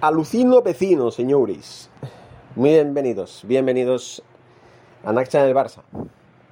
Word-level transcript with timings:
Alucino 0.00 0.62
vecino, 0.62 1.10
señores. 1.10 1.90
Muy 2.54 2.70
bienvenidos, 2.70 3.42
bienvenidos 3.46 4.22
a 5.04 5.12
Naxa 5.12 5.42
del 5.44 5.54
Barça. 5.54 5.82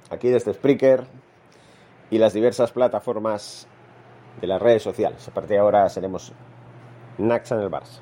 Aquí 0.09 0.29
desde 0.29 0.53
Spreaker 0.53 1.05
y 2.09 2.17
las 2.17 2.33
diversas 2.33 2.71
plataformas 2.71 3.67
de 4.41 4.47
las 4.47 4.61
redes 4.61 4.83
sociales. 4.83 5.27
A 5.27 5.31
partir 5.33 5.51
de 5.51 5.59
ahora 5.59 5.87
seremos 5.89 6.33
Naxa 7.17 7.55
en 7.55 7.61
el 7.61 7.69
Barça. 7.69 7.99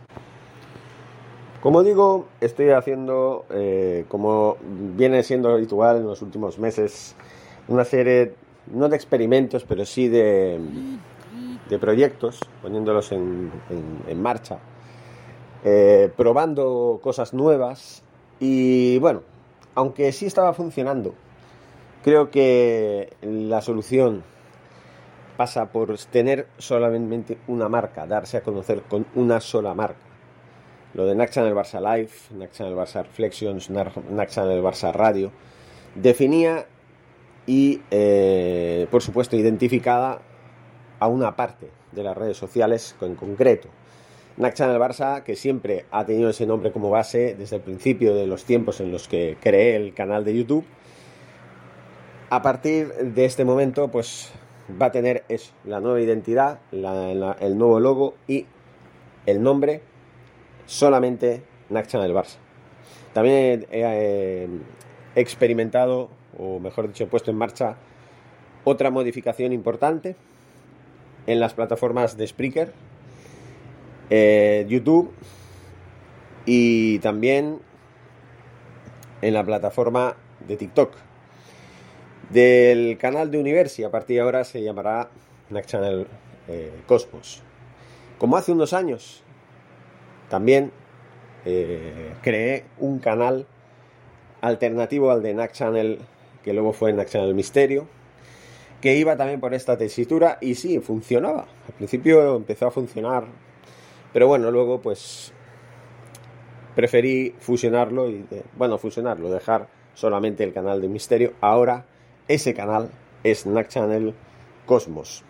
Como 1.61 1.81
digo, 1.83 2.27
estoy 2.41 2.69
haciendo, 2.71 3.45
eh, 3.49 4.05
como 4.09 4.57
viene 4.61 5.23
siendo 5.23 5.49
habitual 5.51 5.97
en 5.97 6.05
los 6.07 6.21
últimos 6.21 6.59
meses, 6.59 7.15
una 7.69 7.85
serie, 7.85 8.33
no 8.67 8.89
de 8.89 8.97
experimentos, 8.97 9.63
pero 9.63 9.85
sí 9.85 10.09
de, 10.09 10.59
de 11.69 11.79
proyectos, 11.79 12.39
poniéndolos 12.61 13.13
en, 13.13 13.49
en- 13.69 14.03
en 14.09 14.21
marcha, 14.21 14.59
eh, 15.63 16.11
probando 16.15 16.99
cosas 17.01 17.33
nuevas 17.33 18.03
y 18.39 18.97
bueno, 18.99 19.21
aunque 19.75 20.11
sí 20.11 20.25
estaba 20.25 20.53
funcionando, 20.53 21.13
creo 22.03 22.29
que 22.29 23.13
la 23.21 23.61
solución 23.61 24.23
pasa 25.37 25.71
por 25.71 25.97
tener 26.11 26.47
solamente 26.57 27.37
una 27.47 27.69
marca, 27.69 28.05
darse 28.05 28.37
a 28.37 28.41
conocer 28.41 28.81
con 28.83 29.05
una 29.15 29.39
sola 29.39 29.73
marca. 29.73 29.99
Lo 30.93 31.07
de 31.07 31.15
Naxa 31.15 31.41
en 31.41 31.47
el 31.47 31.55
Barça 31.55 31.79
Live, 31.81 32.11
Naxa 32.37 32.65
en 32.65 32.71
el 32.71 32.77
Barça 32.77 33.01
Reflections, 33.01 33.71
Nar- 33.71 34.03
Naxa 34.11 34.43
en 34.43 34.51
el 34.51 34.61
Barça 34.61 34.93
Radio, 34.93 35.31
definía 35.95 36.67
y, 37.47 37.81
eh, 37.89 38.87
por 38.91 39.01
supuesto, 39.01 39.35
identificada 39.35 40.21
a 40.99 41.07
una 41.07 41.35
parte 41.35 41.71
de 41.91 42.03
las 42.03 42.15
redes 42.15 42.37
sociales 42.37 42.95
en 43.01 43.15
concreto. 43.15 43.69
En 44.35 44.45
el 44.45 44.79
Barça, 44.79 45.23
que 45.23 45.35
siempre 45.35 45.85
ha 45.91 46.05
tenido 46.05 46.29
ese 46.29 46.47
nombre 46.47 46.71
como 46.71 46.89
base 46.89 47.35
desde 47.35 47.57
el 47.57 47.61
principio 47.61 48.15
de 48.15 48.25
los 48.25 48.45
tiempos 48.45 48.81
en 48.81 48.91
los 48.91 49.07
que 49.07 49.37
creé 49.39 49.75
el 49.75 49.93
canal 49.93 50.25
de 50.25 50.35
YouTube. 50.35 50.65
A 52.31 52.41
partir 52.41 52.87
de 52.87 53.25
este 53.25 53.45
momento, 53.45 53.89
pues 53.89 54.31
va 54.81 54.87
a 54.87 54.91
tener 54.91 55.23
eso, 55.29 55.53
la 55.65 55.79
nueva 55.79 56.01
identidad, 56.01 56.59
el 56.71 57.57
nuevo 57.57 57.79
logo 57.79 58.15
y 58.27 58.47
el 59.27 59.43
nombre 59.43 59.81
solamente 60.65 61.43
Naxa 61.69 61.99
del 61.99 62.13
Barça. 62.13 62.37
También 63.13 63.67
he, 63.71 63.83
eh, 63.83 64.47
experimentado, 65.15 66.09
o 66.39 66.59
mejor 66.59 66.87
dicho, 66.87 67.03
he 67.03 67.07
puesto 67.07 67.29
en 67.29 67.37
marcha 67.37 67.75
otra 68.63 68.89
modificación 68.89 69.53
importante 69.53 70.15
en 71.27 71.39
las 71.39 71.53
plataformas 71.53 72.17
de 72.17 72.25
Spreaker, 72.25 72.73
eh, 74.09 74.65
YouTube 74.67 75.11
y 76.45 76.99
también 76.99 77.59
en 79.21 79.33
la 79.33 79.43
plataforma 79.43 80.15
de 80.47 80.57
TikTok. 80.57 80.93
Del 82.29 82.97
canal 82.97 83.29
de 83.31 83.37
Universi, 83.37 83.85
a 83.85 83.91
partir 83.91 84.15
de 84.17 84.21
ahora 84.21 84.43
se 84.43 84.61
llamará 84.63 85.09
Next 85.49 85.69
Channel 85.69 86.07
eh, 86.47 86.71
Cosmos. 86.87 87.41
Como 88.17 88.37
hace 88.37 88.51
unos 88.51 88.73
años, 88.73 89.23
también 90.29 90.71
eh, 91.45 92.13
creé 92.21 92.65
un 92.79 92.99
canal 92.99 93.45
alternativo 94.41 95.11
al 95.11 95.21
de 95.21 95.33
Nack 95.33 95.53
Channel, 95.53 95.99
que 96.43 96.53
luego 96.53 96.73
fue 96.73 96.91
Nack 96.93 97.09
Channel 97.09 97.33
Misterio, 97.33 97.87
que 98.81 98.95
iba 98.97 99.15
también 99.15 99.39
por 99.39 99.53
esta 99.53 99.77
tesitura 99.77 100.37
y 100.41 100.55
sí, 100.55 100.79
funcionaba. 100.79 101.47
Al 101.67 101.73
principio 101.75 102.35
empezó 102.35 102.67
a 102.67 102.71
funcionar, 102.71 103.25
pero 104.13 104.27
bueno, 104.27 104.51
luego 104.51 104.79
pues 104.79 105.33
preferí 106.75 107.35
fusionarlo 107.39 108.09
y, 108.09 108.25
bueno, 108.55 108.77
fusionarlo, 108.77 109.29
dejar 109.29 109.67
solamente 109.93 110.43
el 110.43 110.53
canal 110.53 110.81
de 110.81 110.87
Misterio. 110.87 111.33
Ahora 111.41 111.85
ese 112.27 112.53
canal 112.53 112.89
es 113.23 113.45
Nack 113.45 113.67
Channel 113.67 114.13
Cosmos. 114.65 115.23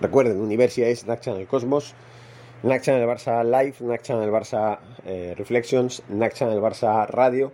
Recuerden, 0.00 0.40
Universia 0.40 0.88
es 0.88 1.06
Nack 1.06 1.20
Channel 1.20 1.46
Cosmos. 1.46 1.94
NAC 2.62 2.82
Channel 2.82 3.06
Barça 3.08 3.42
Live, 3.42 3.76
NAC 3.80 4.02
Channel 4.02 4.30
Barça 4.30 4.78
eh, 5.06 5.34
Reflections, 5.36 6.02
NAC 6.10 6.34
Channel 6.34 6.60
Barça 6.60 7.06
Radio. 7.08 7.52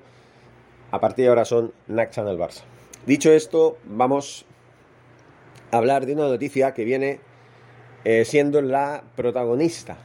A 0.91 0.98
partir 0.98 1.25
de 1.25 1.28
ahora 1.28 1.44
son 1.44 1.72
NAC 1.86 2.10
Channel 2.10 2.36
Barça. 2.36 2.62
Dicho 3.06 3.31
esto, 3.31 3.78
vamos 3.84 4.47
a 5.70 5.76
hablar 5.76 6.06
de 6.06 6.15
una 6.15 6.26
noticia 6.26 6.75
que 6.75 6.84
viene 6.84 7.20
eh, 8.04 8.25
siendo 8.25 8.60
la 8.62 9.04
protagonista. 9.15 9.97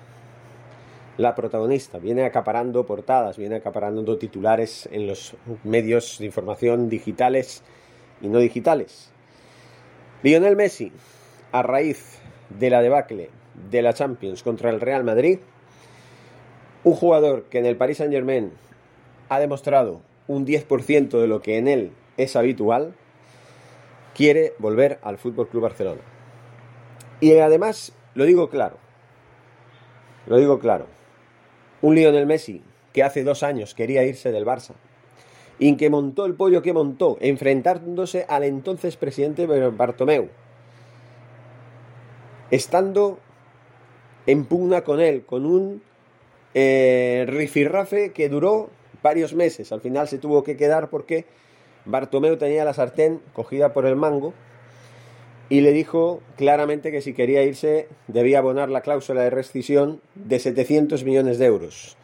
La 1.17 1.35
protagonista 1.35 1.97
viene 1.97 2.25
acaparando 2.25 2.85
portadas, 2.85 3.37
viene 3.37 3.57
acaparando 3.57 4.17
titulares 4.17 4.87
en 4.91 5.07
los 5.07 5.35
medios 5.63 6.17
de 6.19 6.25
información 6.25 6.89
digitales 6.89 7.63
y 8.21 8.27
no 8.27 8.39
digitales. 8.39 9.11
Lionel 10.23 10.55
Messi, 10.55 10.91
a 11.51 11.63
raíz 11.63 12.19
de 12.49 12.69
la 12.69 12.81
debacle 12.81 13.29
de 13.69 13.81
la 13.81 13.93
Champions 13.93 14.41
contra 14.41 14.69
el 14.69 14.79
Real 14.79 15.03
Madrid, 15.03 15.39
un 16.83 16.93
jugador 16.93 17.43
que 17.43 17.59
en 17.59 17.65
el 17.65 17.75
Paris 17.75 17.97
Saint 17.97 18.13
Germain 18.13 18.51
ha 19.29 19.39
demostrado 19.39 20.01
un 20.27 20.45
10% 20.45 21.09
de 21.19 21.27
lo 21.27 21.41
que 21.41 21.57
en 21.57 21.67
él 21.67 21.91
es 22.17 22.35
habitual, 22.35 22.93
quiere 24.15 24.53
volver 24.59 24.99
al 25.03 25.17
Fútbol 25.17 25.49
Club 25.49 25.63
Barcelona. 25.63 26.01
Y 27.19 27.37
además, 27.37 27.93
lo 28.15 28.25
digo 28.25 28.49
claro, 28.49 28.77
lo 30.27 30.37
digo 30.37 30.59
claro, 30.59 30.85
un 31.81 31.95
Lionel 31.95 32.25
Messi 32.25 32.61
que 32.93 33.03
hace 33.03 33.23
dos 33.23 33.43
años 33.43 33.73
quería 33.73 34.03
irse 34.03 34.31
del 34.31 34.45
Barça 34.45 34.73
y 35.59 35.75
que 35.77 35.89
montó 35.89 36.25
el 36.25 36.33
pollo 36.33 36.61
que 36.61 36.73
montó, 36.73 37.17
enfrentándose 37.21 38.25
al 38.27 38.43
entonces 38.43 38.97
presidente 38.97 39.45
Bartomeu, 39.45 40.29
estando 42.49 43.19
en 44.25 44.45
pugna 44.45 44.83
con 44.83 44.99
él, 44.99 45.23
con 45.23 45.45
un 45.45 45.83
eh, 46.55 47.25
rifirrafe 47.27 48.11
que 48.11 48.27
duró 48.27 48.69
varios 49.03 49.33
meses. 49.33 49.71
Al 49.71 49.81
final 49.81 50.07
se 50.07 50.17
tuvo 50.17 50.43
que 50.43 50.57
quedar 50.57 50.89
porque 50.89 51.25
Bartomeu 51.85 52.37
tenía 52.37 52.65
la 52.65 52.73
sartén 52.73 53.21
cogida 53.33 53.71
por 53.71 53.85
el 53.85 53.95
mango 53.95 54.33
y 55.51 55.59
le 55.59 55.73
dijo 55.73 56.21
claramente 56.37 56.91
que 56.91 57.01
si 57.01 57.13
quería 57.13 57.43
irse 57.43 57.89
debía 58.07 58.39
abonar 58.39 58.69
la 58.69 58.79
cláusula 58.79 59.21
de 59.21 59.29
rescisión 59.29 59.99
de 60.15 60.39
700 60.39 61.03
millones 61.03 61.39
de 61.39 61.45
euros. 61.45 61.97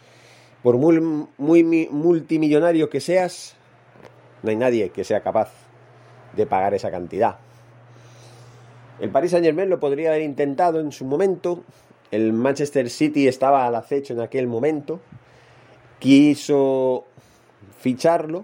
Por 0.63 0.75
muy, 0.77 0.99
muy 1.37 1.63
mi- 1.63 1.87
multimillonario 1.89 2.89
que 2.89 2.99
seas, 2.99 3.55
no 4.43 4.49
hay 4.49 4.57
nadie 4.57 4.89
que 4.89 5.05
sea 5.05 5.21
capaz 5.21 5.49
de 6.35 6.45
pagar 6.45 6.73
esa 6.73 6.91
cantidad. 6.91 7.37
El 8.99 9.11
Paris 9.11 9.31
Saint 9.31 9.45
Germain 9.45 9.69
lo 9.69 9.79
podría 9.79 10.09
haber 10.09 10.23
intentado 10.23 10.81
en 10.81 10.91
su 10.91 11.05
momento. 11.05 11.63
El 12.11 12.33
Manchester 12.33 12.89
City 12.89 13.29
estaba 13.29 13.65
al 13.65 13.75
acecho 13.75 14.11
en 14.13 14.19
aquel 14.19 14.47
momento. 14.47 14.99
Quiso 15.99 17.05
ficharlo, 17.79 18.43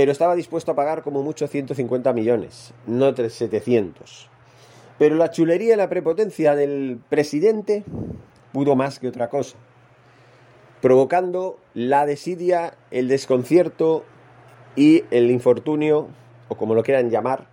pero 0.00 0.12
estaba 0.12 0.34
dispuesto 0.34 0.72
a 0.72 0.74
pagar 0.74 1.02
como 1.02 1.22
mucho 1.22 1.46
150 1.46 2.14
millones, 2.14 2.72
no 2.86 3.14
700. 3.14 4.30
Pero 4.98 5.14
la 5.14 5.30
chulería 5.30 5.74
y 5.74 5.76
la 5.76 5.90
prepotencia 5.90 6.54
del 6.54 6.98
presidente 7.10 7.84
pudo 8.50 8.76
más 8.76 8.98
que 8.98 9.08
otra 9.08 9.28
cosa, 9.28 9.58
provocando 10.80 11.58
la 11.74 12.06
desidia, 12.06 12.78
el 12.90 13.08
desconcierto 13.08 14.06
y 14.74 15.04
el 15.10 15.30
infortunio, 15.30 16.08
o 16.48 16.54
como 16.54 16.74
lo 16.74 16.82
quieran 16.82 17.10
llamar, 17.10 17.48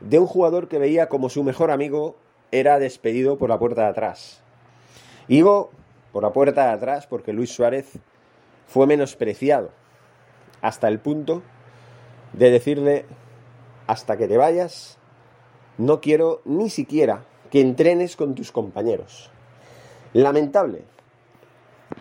de 0.00 0.18
un 0.18 0.26
jugador 0.26 0.66
que 0.66 0.80
veía 0.80 1.08
como 1.08 1.28
su 1.28 1.44
mejor 1.44 1.70
amigo 1.70 2.16
era 2.50 2.80
despedido 2.80 3.38
por 3.38 3.50
la 3.50 3.60
puerta 3.60 3.82
de 3.82 3.90
atrás. 3.90 4.42
Digo 5.28 5.70
por 6.10 6.24
la 6.24 6.32
puerta 6.32 6.66
de 6.66 6.72
atrás 6.72 7.06
porque 7.06 7.32
Luis 7.32 7.54
Suárez 7.54 8.00
fue 8.66 8.88
menospreciado 8.88 9.70
hasta 10.60 10.88
el 10.88 10.98
punto 10.98 11.44
de 12.36 12.50
decirle 12.50 13.04
hasta 13.86 14.16
que 14.16 14.28
te 14.28 14.36
vayas 14.36 14.98
no 15.78 16.00
quiero 16.00 16.40
ni 16.44 16.70
siquiera 16.70 17.24
que 17.50 17.60
entrenes 17.60 18.16
con 18.16 18.34
tus 18.34 18.52
compañeros. 18.52 19.30
Lamentable 20.12 20.82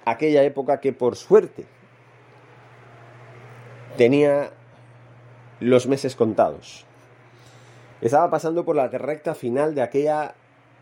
aquella 0.06 0.44
época 0.44 0.80
que 0.80 0.94
por 0.94 1.15
suerte 1.15 1.65
tenía 3.97 4.51
los 5.59 5.88
meses 5.88 6.15
contados. 6.15 6.86
Estaba 8.01 8.29
pasando 8.29 8.65
por 8.65 8.75
la 8.75 8.88
recta 8.88 9.33
final 9.33 9.75
de 9.75 9.81
aquella 9.81 10.36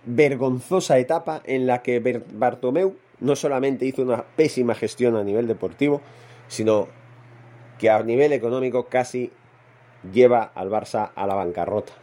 vergonzosa 0.05 0.97
etapa 0.97 1.41
en 1.45 1.67
la 1.67 1.81
que 1.81 1.99
Bartomeu 2.33 2.95
no 3.19 3.35
solamente 3.35 3.85
hizo 3.85 4.01
una 4.01 4.23
pésima 4.23 4.73
gestión 4.73 5.15
a 5.15 5.23
nivel 5.23 5.47
deportivo, 5.47 6.01
sino 6.47 6.87
que 7.77 7.89
a 7.89 8.01
nivel 8.01 8.33
económico 8.33 8.85
casi 8.85 9.31
lleva 10.11 10.51
al 10.55 10.69
Barça 10.69 11.11
a 11.15 11.27
la 11.27 11.35
bancarrota. 11.35 11.93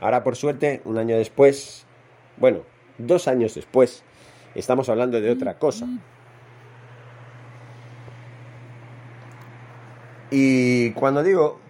Ahora, 0.00 0.22
por 0.22 0.36
suerte, 0.36 0.82
un 0.84 0.98
año 0.98 1.16
después, 1.16 1.86
bueno, 2.36 2.60
dos 2.98 3.28
años 3.28 3.54
después, 3.54 4.02
estamos 4.54 4.88
hablando 4.88 5.20
de 5.20 5.30
otra 5.30 5.58
cosa. 5.58 5.86
Y 10.30 10.90
cuando 10.92 11.22
digo 11.22 11.60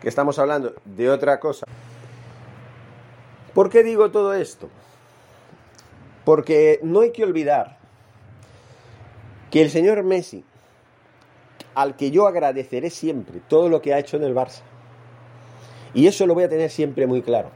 que 0.00 0.08
estamos 0.08 0.38
hablando 0.38 0.74
de 0.84 1.10
otra 1.10 1.40
cosa, 1.40 1.66
¿por 3.54 3.70
qué 3.70 3.82
digo 3.82 4.10
todo 4.10 4.34
esto? 4.34 4.68
Porque 6.24 6.78
no 6.82 7.00
hay 7.00 7.12
que 7.12 7.24
olvidar 7.24 7.78
que 9.50 9.62
el 9.62 9.70
señor 9.70 10.02
Messi, 10.02 10.44
al 11.74 11.96
que 11.96 12.10
yo 12.10 12.26
agradeceré 12.26 12.90
siempre 12.90 13.40
todo 13.48 13.68
lo 13.68 13.82
que 13.82 13.94
ha 13.94 13.98
hecho 13.98 14.16
en 14.16 14.24
el 14.24 14.34
Barça, 14.34 14.62
y 15.94 16.06
eso 16.06 16.26
lo 16.26 16.34
voy 16.34 16.44
a 16.44 16.48
tener 16.48 16.70
siempre 16.70 17.06
muy 17.06 17.22
claro, 17.22 17.50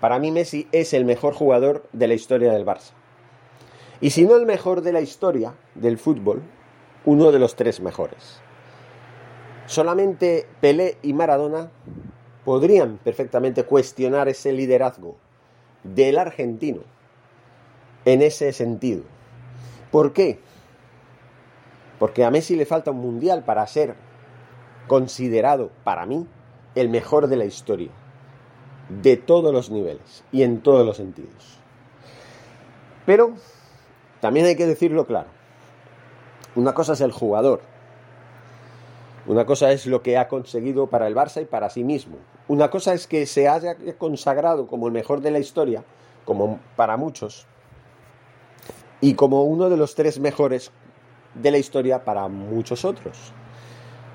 para 0.00 0.18
mí 0.18 0.30
Messi 0.30 0.68
es 0.72 0.92
el 0.94 1.04
mejor 1.04 1.34
jugador 1.34 1.88
de 1.92 2.06
la 2.06 2.14
historia 2.14 2.52
del 2.52 2.64
Barça. 2.64 2.92
Y 4.00 4.10
si 4.10 4.24
no 4.24 4.36
el 4.36 4.46
mejor 4.46 4.82
de 4.82 4.92
la 4.92 5.00
historia 5.00 5.54
del 5.74 5.98
fútbol, 5.98 6.42
uno 7.04 7.32
de 7.32 7.38
los 7.40 7.56
tres 7.56 7.80
mejores. 7.80 8.40
Solamente 9.66 10.46
Pelé 10.60 10.98
y 11.02 11.12
Maradona 11.12 11.70
podrían 12.44 12.98
perfectamente 12.98 13.64
cuestionar 13.64 14.28
ese 14.28 14.52
liderazgo 14.52 15.16
del 15.82 16.16
argentino 16.18 16.82
en 18.04 18.22
ese 18.22 18.52
sentido. 18.52 19.02
¿Por 19.90 20.12
qué? 20.12 20.38
Porque 21.98 22.24
a 22.24 22.30
Messi 22.30 22.56
le 22.56 22.66
falta 22.66 22.90
un 22.90 23.00
mundial 23.00 23.44
para 23.44 23.66
ser 23.66 23.94
considerado, 24.86 25.70
para 25.84 26.06
mí, 26.06 26.26
el 26.74 26.88
mejor 26.88 27.26
de 27.26 27.36
la 27.36 27.44
historia 27.44 27.90
de 28.88 29.16
todos 29.16 29.52
los 29.52 29.70
niveles 29.70 30.24
y 30.32 30.42
en 30.42 30.60
todos 30.60 30.84
los 30.86 30.96
sentidos. 30.96 31.58
Pero 33.04 33.32
también 34.20 34.46
hay 34.46 34.56
que 34.56 34.66
decirlo 34.66 35.06
claro. 35.06 35.28
Una 36.54 36.74
cosa 36.74 36.94
es 36.94 37.00
el 37.00 37.12
jugador. 37.12 37.60
Una 39.26 39.44
cosa 39.44 39.70
es 39.72 39.86
lo 39.86 40.02
que 40.02 40.16
ha 40.16 40.28
conseguido 40.28 40.86
para 40.86 41.06
el 41.06 41.14
Barça 41.14 41.42
y 41.42 41.44
para 41.44 41.68
sí 41.68 41.84
mismo. 41.84 42.16
Una 42.48 42.70
cosa 42.70 42.94
es 42.94 43.06
que 43.06 43.26
se 43.26 43.46
haya 43.46 43.76
consagrado 43.98 44.66
como 44.66 44.86
el 44.86 44.92
mejor 44.92 45.20
de 45.20 45.30
la 45.30 45.38
historia, 45.38 45.84
como 46.24 46.58
para 46.76 46.96
muchos, 46.96 47.46
y 49.02 49.14
como 49.14 49.44
uno 49.44 49.68
de 49.68 49.76
los 49.76 49.94
tres 49.94 50.18
mejores 50.18 50.72
de 51.34 51.50
la 51.50 51.58
historia 51.58 52.04
para 52.04 52.28
muchos 52.28 52.84
otros. 52.84 53.32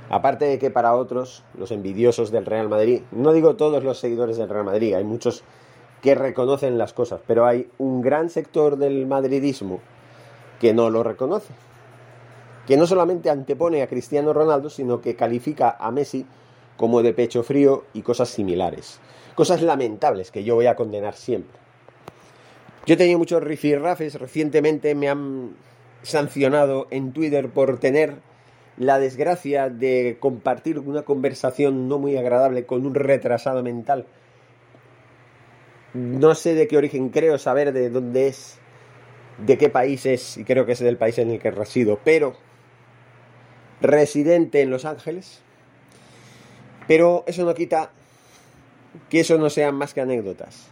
Aparte 0.09 0.45
de 0.45 0.59
que 0.59 0.69
para 0.69 0.95
otros, 0.95 1.43
los 1.57 1.71
envidiosos 1.71 2.31
del 2.31 2.45
Real 2.45 2.69
Madrid, 2.69 3.01
no 3.11 3.33
digo 3.33 3.55
todos 3.55 3.83
los 3.83 3.99
seguidores 3.99 4.37
del 4.37 4.49
Real 4.49 4.65
Madrid, 4.65 4.93
hay 4.93 5.03
muchos 5.03 5.43
que 6.01 6.15
reconocen 6.15 6.77
las 6.77 6.93
cosas, 6.93 7.21
pero 7.25 7.45
hay 7.45 7.69
un 7.77 8.01
gran 8.01 8.29
sector 8.29 8.77
del 8.77 9.07
madridismo 9.07 9.79
que 10.59 10.73
no 10.73 10.89
lo 10.89 11.01
reconoce, 11.01 11.53
que 12.67 12.77
no 12.77 12.85
solamente 12.85 13.29
antepone 13.29 13.81
a 13.81 13.87
Cristiano 13.87 14.33
Ronaldo, 14.33 14.69
sino 14.69 15.01
que 15.01 15.15
califica 15.15 15.77
a 15.79 15.91
Messi 15.91 16.25
como 16.77 17.01
de 17.01 17.13
pecho 17.13 17.43
frío 17.43 17.85
y 17.93 18.01
cosas 18.01 18.29
similares. 18.29 18.99
Cosas 19.35 19.61
lamentables 19.61 20.29
que 20.29 20.43
yo 20.43 20.55
voy 20.55 20.67
a 20.67 20.75
condenar 20.75 21.15
siempre. 21.15 21.57
Yo 22.85 22.95
he 22.95 22.97
tenido 22.97 23.17
muchos 23.17 23.41
rifirrafes, 23.41 24.15
recientemente 24.15 24.93
me 24.93 25.09
han 25.09 25.55
sancionado 26.03 26.87
en 26.91 27.11
Twitter 27.11 27.49
por 27.49 27.79
tener 27.79 28.15
la 28.77 28.99
desgracia 28.99 29.69
de 29.69 30.17
compartir 30.19 30.79
una 30.79 31.03
conversación 31.03 31.87
no 31.87 31.99
muy 31.99 32.17
agradable 32.17 32.65
con 32.65 32.85
un 32.85 32.95
retrasado 32.95 33.63
mental. 33.63 34.05
No 35.93 36.33
sé 36.35 36.55
de 36.55 36.67
qué 36.67 36.77
origen 36.77 37.09
creo 37.09 37.37
saber 37.37 37.71
de 37.71 37.89
dónde 37.89 38.27
es, 38.27 38.57
de 39.45 39.57
qué 39.57 39.69
país 39.69 40.05
es, 40.05 40.37
y 40.37 40.43
creo 40.43 40.65
que 40.65 40.71
es 40.73 40.79
del 40.79 40.97
país 40.97 41.17
en 41.19 41.29
el 41.29 41.39
que 41.39 41.51
resido, 41.51 41.99
pero 42.03 42.35
residente 43.79 44.61
en 44.61 44.71
Los 44.71 44.85
Ángeles. 44.85 45.41
Pero 46.87 47.23
eso 47.27 47.45
no 47.45 47.53
quita 47.53 47.91
que 49.09 49.19
eso 49.19 49.37
no 49.37 49.49
sean 49.49 49.75
más 49.75 49.93
que 49.93 50.01
anécdotas. 50.01 50.69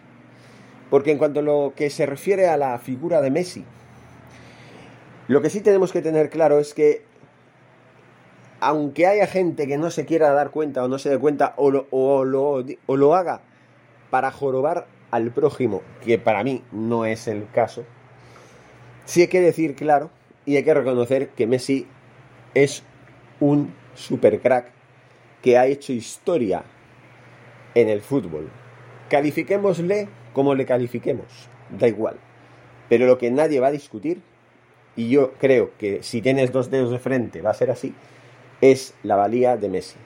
Porque 0.89 1.11
en 1.11 1.17
cuanto 1.17 1.39
a 1.39 1.43
lo 1.43 1.73
que 1.75 1.89
se 1.89 2.05
refiere 2.05 2.47
a 2.47 2.57
la 2.57 2.77
figura 2.79 3.21
de 3.21 3.31
Messi, 3.31 3.63
lo 5.31 5.41
que 5.41 5.49
sí 5.49 5.61
tenemos 5.61 5.93
que 5.93 6.01
tener 6.01 6.29
claro 6.29 6.59
es 6.59 6.73
que 6.73 7.03
aunque 8.59 9.07
haya 9.07 9.27
gente 9.27 9.65
que 9.65 9.77
no 9.77 9.89
se 9.89 10.05
quiera 10.05 10.33
dar 10.33 10.51
cuenta 10.51 10.83
o 10.83 10.89
no 10.89 10.99
se 10.99 11.09
dé 11.09 11.17
cuenta 11.19 11.53
o 11.55 11.71
lo, 11.71 11.87
o 11.89 12.25
lo, 12.25 13.15
haga 13.15 13.39
para 14.09 14.29
jorobar 14.31 14.87
al 15.09 15.31
prójimo, 15.31 15.83
que 16.03 16.19
para 16.19 16.43
mí 16.43 16.65
no 16.73 17.05
es 17.05 17.29
el 17.29 17.49
caso, 17.49 17.85
sí 19.05 19.21
hay 19.21 19.29
que 19.29 19.39
decir 19.39 19.75
claro 19.75 20.09
y 20.45 20.57
hay 20.57 20.65
que 20.65 20.73
reconocer 20.73 21.29
que 21.29 21.47
Messi 21.47 21.87
es 22.53 22.83
un 23.39 23.73
super 23.95 24.41
crack 24.41 24.73
que 25.41 25.57
ha 25.57 25.65
hecho 25.65 25.93
historia 25.93 26.63
en 27.73 27.87
el 27.87 28.01
fútbol. 28.01 28.49
Califiquémosle 29.07 30.09
como 30.33 30.55
le 30.55 30.65
califiquemos, 30.65 31.47
da 31.69 31.87
igual. 31.87 32.17
Pero 32.89 33.05
lo 33.05 33.17
que 33.17 33.31
nadie 33.31 33.61
va 33.61 33.67
a 33.67 33.71
discutir, 33.71 34.21
y 34.95 35.09
yo 35.09 35.33
creo 35.33 35.71
que 35.77 36.03
si 36.03 36.21
tienes 36.21 36.51
dos 36.51 36.69
dedos 36.69 36.91
de 36.91 36.99
frente 36.99 37.41
va 37.41 37.51
a 37.51 37.55
ser 37.55 37.71
así, 37.71 37.93
es 38.59 38.93
la 39.03 39.15
valía 39.15 39.57
de 39.57 39.69
Messi. 39.69 39.97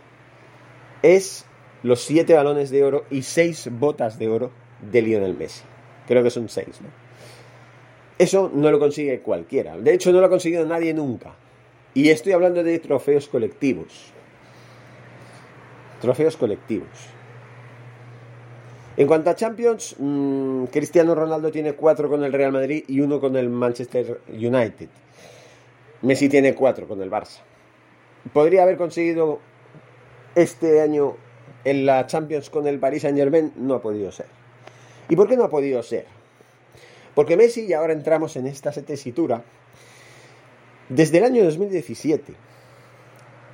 Es 1.01 1.46
los 1.84 2.01
siete 2.01 2.34
balones 2.34 2.70
de 2.70 2.84
oro 2.84 3.06
y 3.10 3.24
seis 3.24 3.70
botas 3.72 4.18
de 4.18 4.30
oro 4.30 4.51
de 4.82 5.01
Lionel 5.01 5.36
Messi. 5.36 5.63
Creo 6.08 6.24
que 6.24 6.30
son 6.30 6.50
seis, 6.50 6.82
¿no? 6.82 6.89
Eso 8.18 8.50
no 8.54 8.72
lo 8.72 8.80
consigue 8.80 9.20
cualquiera. 9.20 9.77
De 9.77 9.94
hecho, 9.94 10.12
no 10.12 10.20
lo 10.20 10.27
ha 10.27 10.30
conseguido 10.30 10.65
nadie 10.65 10.94
nunca. 10.94 11.36
Y 11.94 12.10
estoy 12.10 12.32
hablando 12.32 12.63
de 12.63 12.80
trofeos 12.80 13.27
colectivos. 13.27 14.13
Trofeos 16.00 16.38
colectivos. 16.38 16.88
En 18.98 19.08
cuanto 19.08 19.30
a 19.30 19.36
Champions, 19.36 19.96
mm, 20.00 20.66
Cristiano 20.66 21.16
Ronaldo 21.16 21.52
tiene 21.52 21.74
cuatro 21.74 22.10
con 22.10 22.24
el 22.24 22.32
Real 22.32 22.52
Madrid 22.52 22.84
y 22.88 23.02
uno 23.02 23.20
con 23.20 23.36
el 23.36 23.50
Manchester 23.50 24.22
United. 24.30 24.88
Messi 26.02 26.30
tiene 26.30 26.54
cuatro 26.56 26.88
con 26.88 27.02
el 27.02 27.12
Barça 27.12 27.42
podría 28.34 28.64
haber 28.64 28.78
conseguido 28.78 29.40
este 30.36 30.82
año 30.82 31.16
en 31.64 31.86
la 31.86 32.06
Champions 32.08 32.50
con 32.50 32.68
el 32.68 32.80
Paris 32.80 33.04
Saint 33.04 33.18
Germain, 33.18 33.54
no 33.56 33.75
ha 33.75 33.82
podido 33.82 34.12
ser. 34.12 34.28
¿Y 35.10 35.16
por 35.16 35.28
qué 35.28 35.38
no 35.38 35.46
ha 35.46 35.50
podido 35.50 35.82
ser? 35.84 36.06
Porque 37.14 37.38
Messi, 37.38 37.66
y 37.66 37.74
ahora 37.74 37.94
entramos 37.94 38.36
en 38.36 38.48
esta 38.48 38.72
tesitura, 38.72 39.44
desde 40.90 41.20
el 41.20 41.24
año 41.24 41.44
2017, 41.46 42.34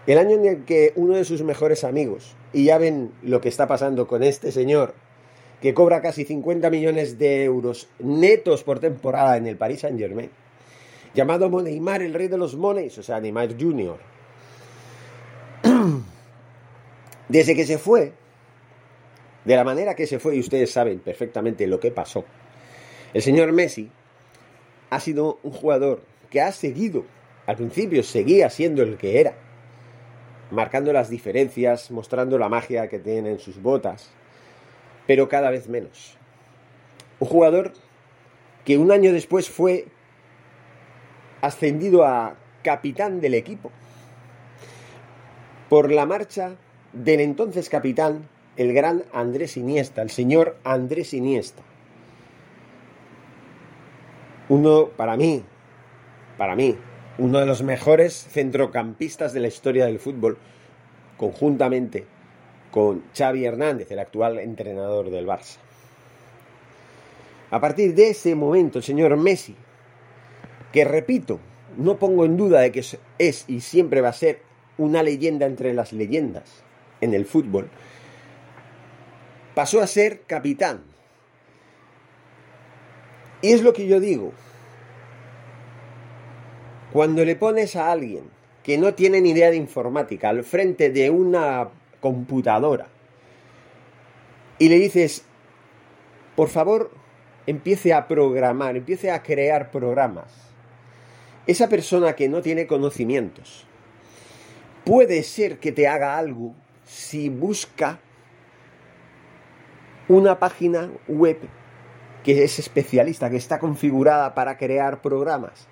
el 0.08 0.18
año 0.18 0.32
en 0.32 0.46
el 0.46 0.66
que 0.66 0.94
uno 0.96 1.16
de 1.16 1.26
sus 1.26 1.44
mejores 1.44 1.84
amigos, 1.84 2.36
y 2.54 2.66
ya 2.66 2.78
ven 2.78 3.12
lo 3.22 3.40
que 3.40 3.50
está 3.50 3.68
pasando 3.68 4.08
con 4.08 4.24
este 4.24 4.52
señor, 4.52 4.94
que 5.62 5.74
cobra 5.74 6.02
casi 6.02 6.26
50 6.26 6.70
millones 6.70 7.20
de 7.20 7.44
euros 7.44 7.88
netos 8.00 8.64
por 8.64 8.80
temporada 8.80 9.38
en 9.38 9.46
el 9.48 9.58
Paris 9.58 9.82
Saint 9.82 10.00
Germain, 10.00 10.32
llamado 11.14 11.50
Neymar 11.50 12.02
el 12.02 12.14
rey 12.14 12.28
de 12.28 12.38
los 12.38 12.56
moneys, 12.56 12.98
o 12.98 13.04
sea, 13.04 13.20
Neymar 13.20 13.56
Jr., 13.60 13.98
Desde 17.30 17.56
que 17.56 17.66
se 17.66 17.78
fue, 17.78 18.12
de 19.46 19.56
la 19.56 19.64
manera 19.64 19.96
que 19.96 20.06
se 20.06 20.20
fue, 20.20 20.36
y 20.36 20.40
ustedes 20.40 20.72
saben 20.72 21.00
perfectamente 21.00 21.66
lo 21.66 21.80
que 21.80 21.92
pasó, 21.92 22.26
el 23.14 23.22
señor 23.22 23.52
Messi 23.54 23.90
ha 24.90 25.00
sido 25.00 25.40
un 25.44 25.52
jugador 25.52 26.02
que 26.30 26.42
ha 26.42 26.52
seguido, 26.52 27.06
al 27.46 27.56
principio 27.56 28.04
seguía 28.04 28.50
siendo 28.50 28.84
el 28.84 28.98
que 28.98 29.22
era, 29.22 29.36
marcando 30.50 30.92
las 30.92 31.10
diferencias, 31.10 31.92
mostrando 31.92 32.38
la 32.38 32.50
magia 32.50 32.90
que 32.90 33.00
tiene 33.00 33.32
en 33.32 33.40
sus 33.40 33.62
botas, 33.62 34.12
pero 35.08 35.30
cada 35.30 35.50
vez 35.50 35.68
menos. 35.68 36.18
Un 37.20 37.28
jugador 37.28 37.74
que 38.66 38.78
un 38.78 38.92
año 38.92 39.14
después 39.14 39.50
fue 39.50 39.86
ascendido 41.42 42.06
a 42.06 42.36
capitán 42.64 43.22
del 43.22 43.34
equipo 43.34 43.72
por 45.70 45.92
la 45.92 46.06
marcha 46.06 46.56
del 46.94 47.22
entonces 47.22 47.70
capitán, 47.70 48.28
el 48.58 48.74
gran 48.74 49.06
Andrés 49.14 49.56
Iniesta, 49.56 50.02
el 50.02 50.10
señor 50.10 50.58
Andrés 50.64 51.14
Iniesta. 51.14 51.64
Uno, 54.50 54.90
para 54.90 55.16
mí, 55.16 55.44
para 56.38 56.58
mí, 56.58 56.76
uno 57.18 57.40
de 57.40 57.46
los 57.46 57.64
mejores 57.64 58.28
centrocampistas 58.32 59.32
de 59.32 59.40
la 59.40 59.48
historia 59.48 59.86
del 59.86 60.00
fútbol, 60.00 60.38
conjuntamente 61.18 62.06
con 62.72 63.04
Xavi 63.16 63.46
Hernández, 63.46 63.92
el 63.92 64.00
actual 64.00 64.40
entrenador 64.40 65.10
del 65.10 65.28
Barça. 65.28 65.58
A 67.52 67.60
partir 67.60 67.94
de 67.94 68.10
ese 68.10 68.34
momento, 68.34 68.82
señor 68.82 69.16
Messi, 69.18 69.56
que 70.72 70.86
repito, 70.86 71.40
no 71.78 71.98
pongo 71.98 72.26
en 72.26 72.38
duda 72.38 72.62
de 72.62 72.72
que 72.72 72.84
es 73.18 73.46
y 73.48 73.60
siempre 73.60 74.02
va 74.02 74.10
a 74.10 74.14
ser 74.14 74.40
una 74.78 75.04
leyenda 75.04 75.46
entre 75.46 75.74
las 75.74 75.92
leyendas 75.92 76.64
en 77.02 77.14
el 77.14 77.26
fútbol, 77.26 77.70
pasó 79.54 79.82
a 79.82 79.88
ser 79.88 80.22
capitán. 80.22 80.82
Y 83.42 83.52
es 83.52 83.64
lo 83.64 83.74
que 83.74 83.88
yo 83.88 84.00
digo. 84.00 84.32
Cuando 86.94 87.26
le 87.26 87.36
pones 87.36 87.76
a 87.76 87.92
alguien 87.92 88.24
que 88.64 88.78
no 88.78 88.94
tiene 88.94 89.22
ni 89.22 89.32
idea 89.32 89.50
de 89.50 89.58
informática 89.58 90.30
al 90.30 90.44
frente 90.44 90.90
de 90.90 91.10
una 91.10 91.70
computadora 92.02 92.88
y 94.62 94.70
le 94.70 94.76
dices, 94.76 95.24
por 96.36 96.48
favor, 96.48 96.92
empiece 97.48 97.94
a 97.94 98.08
programar, 98.08 98.76
empiece 98.76 99.10
a 99.10 99.24
crear 99.24 99.72
programas. 99.72 100.32
Esa 101.48 101.68
persona 101.68 102.14
que 102.14 102.30
no 102.30 102.44
tiene 102.44 102.68
conocimientos 102.68 103.66
puede 104.86 105.24
ser 105.24 105.58
que 105.58 105.72
te 105.72 105.88
haga 105.88 106.16
algo 106.16 106.54
si 106.86 107.30
busca 107.30 108.00
una 110.08 110.38
página 110.38 110.92
web 111.08 111.40
que 112.24 112.44
es 112.44 112.60
especialista, 112.60 113.32
que 113.32 113.38
está 113.38 113.58
configurada 113.58 114.36
para 114.36 114.58
crear 114.58 115.02
programas. 115.02 115.68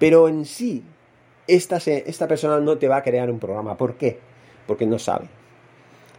Pero 0.00 0.26
en 0.26 0.46
sí, 0.46 0.82
esta, 1.46 1.76
esta 1.76 2.26
persona 2.26 2.58
no 2.58 2.76
te 2.76 2.88
va 2.88 2.96
a 2.96 3.02
crear 3.04 3.30
un 3.30 3.38
programa. 3.38 3.76
¿Por 3.76 3.94
qué? 3.94 4.18
Porque 4.66 4.84
no 4.84 4.98
sabe. 4.98 5.41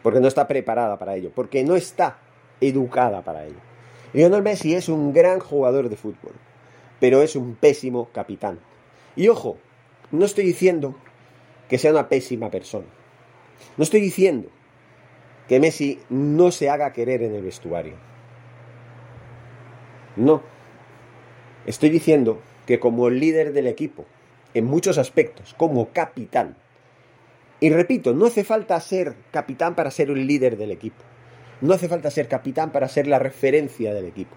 Porque 0.04 0.20
no 0.20 0.28
está 0.28 0.48
preparada 0.48 1.00
para 1.00 1.16
ello. 1.16 1.32
Porque 1.34 1.64
no 1.64 1.76
está 1.76 2.20
educada 2.62 3.22
para 3.24 3.46
ello. 3.46 3.60
Lionel 4.14 4.44
Messi 4.44 4.76
es 4.76 4.90
un 4.90 5.12
gran 5.12 5.40
jugador 5.40 5.90
de 5.90 5.96
fútbol, 5.96 6.34
pero 7.00 7.24
es 7.24 7.36
un 7.36 7.56
pésimo 7.56 8.10
capitán. 8.14 8.60
Y 9.16 9.28
ojo, 9.28 9.58
no 10.12 10.26
estoy 10.26 10.46
diciendo 10.46 10.96
que 11.68 11.80
sea 11.80 11.92
una 11.92 12.10
pésima 12.10 12.52
persona. 12.52 12.86
No 13.76 13.84
estoy 13.84 14.02
diciendo 14.02 14.50
que 15.48 15.60
Messi 15.60 16.00
no 16.10 16.52
se 16.52 16.70
haga 16.70 16.94
querer 16.94 17.24
en 17.24 17.34
el 17.34 17.42
vestuario. 17.42 17.96
No. 20.16 20.44
Estoy 21.66 21.90
diciendo 21.90 22.40
que 22.68 22.80
como 22.80 23.10
líder 23.10 23.52
del 23.54 23.68
equipo, 23.68 24.06
en 24.54 24.66
muchos 24.66 25.00
aspectos, 25.00 25.56
como 25.58 25.90
capitán, 25.90 26.56
y 27.60 27.70
repito, 27.70 28.14
no 28.14 28.26
hace 28.26 28.44
falta 28.44 28.80
ser 28.80 29.16
capitán 29.32 29.76
para 29.76 29.92
ser 29.92 30.12
un 30.12 30.26
líder 30.26 30.58
del 30.58 30.72
equipo. 30.72 31.04
No 31.62 31.74
hace 31.74 31.88
falta 31.88 32.12
ser 32.12 32.28
capitán 32.28 32.72
para 32.72 32.90
ser 32.90 33.08
la 33.08 33.20
referencia 33.20 33.94
del 33.94 34.06
equipo. 34.06 34.36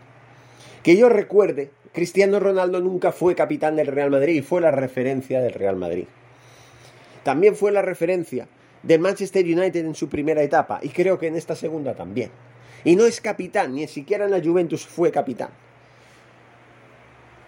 Que 0.82 0.96
yo 0.96 1.08
recuerde, 1.08 1.70
Cristiano 1.92 2.38
Ronaldo 2.38 2.80
nunca 2.80 3.11
fue 3.11 3.35
capitán 3.35 3.75
del 3.75 3.88
Real 3.88 4.11
Madrid 4.11 4.37
y 4.37 4.42
fue 4.42 4.61
la 4.61 4.70
referencia 4.70 5.40
del 5.40 5.54
Real 5.54 5.76
Madrid. 5.76 6.04
También 7.25 7.56
fue 7.56 7.73
la 7.73 7.82
referencia 7.82 8.46
del 8.85 9.00
Manchester 9.00 9.44
United 9.44 9.85
en 9.85 9.96
su 9.96 10.08
primera 10.08 10.42
etapa 10.42 10.78
y 10.82 10.90
creo 10.90 11.18
que 11.18 11.26
en 11.26 11.35
esta 11.35 11.56
segunda 11.56 11.94
también. 11.94 12.30
Y 12.85 12.94
no 12.94 13.04
es 13.06 13.20
capitán, 13.20 13.75
ni 13.75 13.88
siquiera 13.88 14.26
en 14.26 14.30
la 14.30 14.40
Juventus 14.40 14.87
fue 14.87 15.11
capitán. 15.11 15.50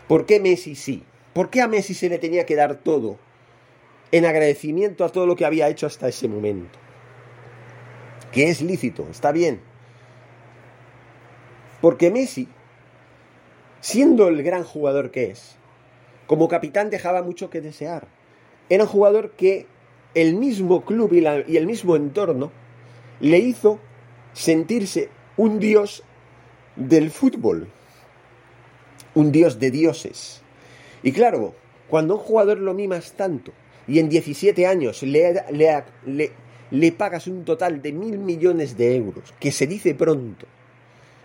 ¿Por 0.09 0.27
qué 0.27 0.41
Messi 0.41 0.75
sí? 0.75 1.05
¿Por 1.33 1.51
qué 1.51 1.61
a 1.61 1.69
Messi 1.69 1.95
se 1.95 2.09
le 2.09 2.19
tenía 2.19 2.45
que 2.45 2.57
dar 2.57 2.75
todo 2.75 3.19
en 4.13 4.25
agradecimiento 4.25 5.05
a 5.05 5.11
todo 5.11 5.27
lo 5.27 5.37
que 5.37 5.45
había 5.45 5.69
hecho 5.69 5.87
hasta 5.87 6.09
ese 6.09 6.29
momento? 6.29 6.79
Que 8.33 8.49
es 8.49 8.61
lícito, 8.61 9.07
está 9.11 9.33
bien. 9.33 9.61
Porque 11.81 12.11
Messi, 12.11 12.49
siendo 13.81 14.29
el 14.29 14.43
gran 14.43 14.65
jugador 14.65 15.11
que 15.11 15.31
es, 15.31 15.57
como 16.27 16.49
capitán 16.49 16.91
dejaba 16.91 17.23
mucho 17.23 17.51
que 17.51 17.61
desear. 17.61 18.07
Era 18.69 18.85
un 18.85 18.91
jugador 18.91 19.31
que 19.31 19.67
el 20.15 20.35
mismo 20.35 20.85
club 20.85 21.13
y, 21.13 21.21
y 21.51 21.57
el 21.57 21.67
mismo 21.67 21.97
entorno 21.97 22.51
le 23.21 23.39
hizo 23.39 23.79
sentirse 24.33 25.09
un 25.37 25.59
dios 25.59 26.03
del 26.77 27.11
fútbol, 27.11 27.69
un 29.15 29.33
dios 29.33 29.59
de 29.59 29.71
dioses. 29.71 30.43
Y 31.03 31.13
claro, 31.13 31.55
cuando 31.89 32.17
un 32.17 32.21
jugador 32.21 32.59
lo 32.59 32.75
mimas 32.75 33.13
tanto 33.13 33.53
y 33.89 33.99
en 33.99 34.09
17 34.11 34.67
años 34.67 35.03
le, 35.03 35.43
le, 36.71 36.93
pagas 36.93 37.27
un 37.27 37.45
total 37.45 37.81
de 37.81 37.93
mil 37.93 38.19
millones 38.19 38.77
de 38.77 38.95
euros, 38.95 39.33
que 39.41 39.51
se 39.51 39.67
dice 39.67 39.95
pronto, 39.95 40.47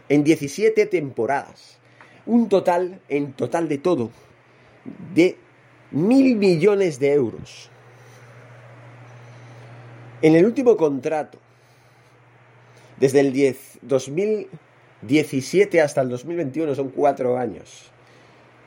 en 0.07 0.23
17 0.23 0.85
temporadas. 0.85 1.77
Un 2.25 2.47
total, 2.47 3.01
en 3.09 3.33
total 3.33 3.67
de 3.67 3.79
todo, 3.79 4.09
de 5.13 5.35
mil 5.91 6.37
millones 6.37 6.99
de 6.99 7.11
euros. 7.11 7.69
En 10.21 10.35
el 10.35 10.45
último 10.45 10.77
contrato, 10.77 11.37
desde 12.97 13.19
el 13.19 13.33
10, 13.33 13.79
2017 13.81 15.81
hasta 15.81 15.99
el 15.99 16.07
2021, 16.07 16.75
son 16.75 16.91
cuatro 16.91 17.37
años, 17.37 17.91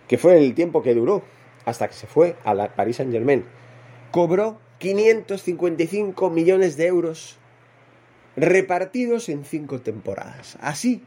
que 0.06 0.18
fue 0.18 0.36
el 0.36 0.54
tiempo 0.54 0.82
que 0.82 0.94
duró 0.94 1.22
hasta 1.64 1.88
que 1.88 1.94
se 1.94 2.06
fue 2.06 2.36
a 2.44 2.52
la 2.52 2.68
Paris 2.68 2.96
Saint 2.96 3.10
Germain, 3.10 3.42
cobró 4.16 4.58
555 4.78 6.30
millones 6.30 6.78
de 6.78 6.86
euros 6.86 7.36
repartidos 8.34 9.28
en 9.28 9.44
cinco 9.44 9.82
temporadas. 9.82 10.56
Así, 10.62 11.02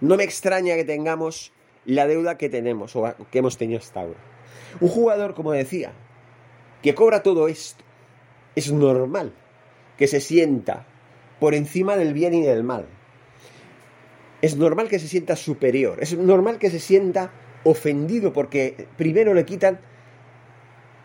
no 0.00 0.16
me 0.16 0.24
extraña 0.24 0.74
que 0.74 0.82
tengamos 0.84 1.52
la 1.84 2.08
deuda 2.08 2.38
que 2.38 2.48
tenemos 2.48 2.96
o 2.96 3.14
que 3.30 3.38
hemos 3.38 3.58
tenido 3.58 3.78
hasta 3.78 4.00
ahora. 4.00 4.18
Un 4.80 4.88
jugador, 4.88 5.34
como 5.36 5.52
decía, 5.52 5.92
que 6.82 6.96
cobra 6.96 7.22
todo 7.22 7.46
esto, 7.46 7.84
es 8.56 8.72
normal 8.72 9.32
que 9.96 10.08
se 10.08 10.18
sienta 10.18 10.84
por 11.38 11.54
encima 11.54 11.96
del 11.96 12.12
bien 12.12 12.34
y 12.34 12.42
del 12.42 12.64
mal. 12.64 12.86
Es 14.40 14.56
normal 14.56 14.88
que 14.88 14.98
se 14.98 15.06
sienta 15.06 15.36
superior, 15.36 15.98
es 16.00 16.18
normal 16.18 16.58
que 16.58 16.70
se 16.70 16.80
sienta 16.80 17.30
ofendido 17.62 18.32
porque 18.32 18.88
primero 18.96 19.32
le 19.32 19.44
quitan 19.44 19.78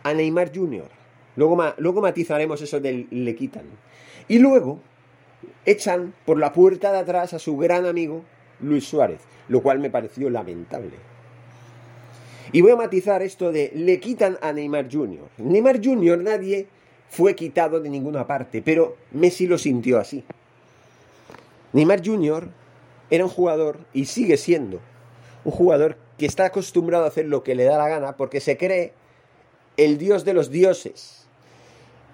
a 0.01 0.15
Neymar 0.15 0.51
Jr., 0.51 0.96
Luego, 1.37 2.01
matizaremos 2.01 2.61
eso 2.61 2.79
del 2.79 3.07
le 3.11 3.35
quitan. 3.35 3.65
Y 4.27 4.39
luego 4.39 4.79
echan 5.65 6.13
por 6.25 6.39
la 6.39 6.51
puerta 6.51 6.91
de 6.91 6.97
atrás 6.97 7.33
a 7.33 7.39
su 7.39 7.55
gran 7.57 7.85
amigo 7.85 8.23
Luis 8.59 8.85
Suárez, 8.85 9.21
lo 9.47 9.61
cual 9.61 9.79
me 9.79 9.91
pareció 9.91 10.29
lamentable. 10.29 10.91
Y 12.51 12.61
voy 12.61 12.71
a 12.71 12.75
matizar 12.75 13.21
esto 13.21 13.51
de 13.51 13.71
le 13.75 13.99
quitan 13.99 14.37
a 14.41 14.51
Neymar 14.51 14.87
Jr. 14.91 15.29
Neymar 15.37 15.79
Jr. 15.83 16.17
nadie 16.17 16.67
fue 17.07 17.35
quitado 17.35 17.79
de 17.79 17.89
ninguna 17.89 18.25
parte, 18.25 18.61
pero 18.63 18.97
Messi 19.11 19.45
lo 19.45 19.59
sintió 19.59 19.99
así. 19.99 20.23
Neymar 21.73 22.03
Jr. 22.03 22.49
era 23.11 23.25
un 23.25 23.29
jugador, 23.29 23.79
y 23.93 24.05
sigue 24.05 24.37
siendo, 24.37 24.79
un 25.43 25.51
jugador 25.51 25.97
que 26.17 26.25
está 26.25 26.45
acostumbrado 26.45 27.05
a 27.05 27.09
hacer 27.09 27.25
lo 27.25 27.43
que 27.43 27.53
le 27.53 27.65
da 27.65 27.77
la 27.77 27.87
gana 27.87 28.17
porque 28.17 28.39
se 28.39 28.57
cree 28.57 28.93
el 29.77 29.99
dios 29.99 30.25
de 30.25 30.33
los 30.33 30.49
dioses. 30.49 31.26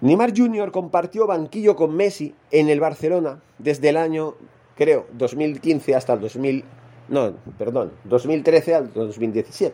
Neymar 0.03 0.33
Jr. 0.35 0.69
compartió 0.73 1.25
banquillo 1.27 1.77
con 1.77 1.95
Messi 1.95 2.35
en 2.51 2.67
el 2.67 2.81
Barcelona 2.81 3.41
desde 3.57 3.87
el 3.87 3.95
año, 3.95 4.35
creo, 4.75 5.07
2015 5.13 5.95
hasta 5.95 6.11
el 6.11 6.19
2000, 6.19 6.65
no, 7.07 7.31
perdón, 7.57 7.93
2013 8.03 8.75
al 8.75 8.91
2017, 8.91 9.73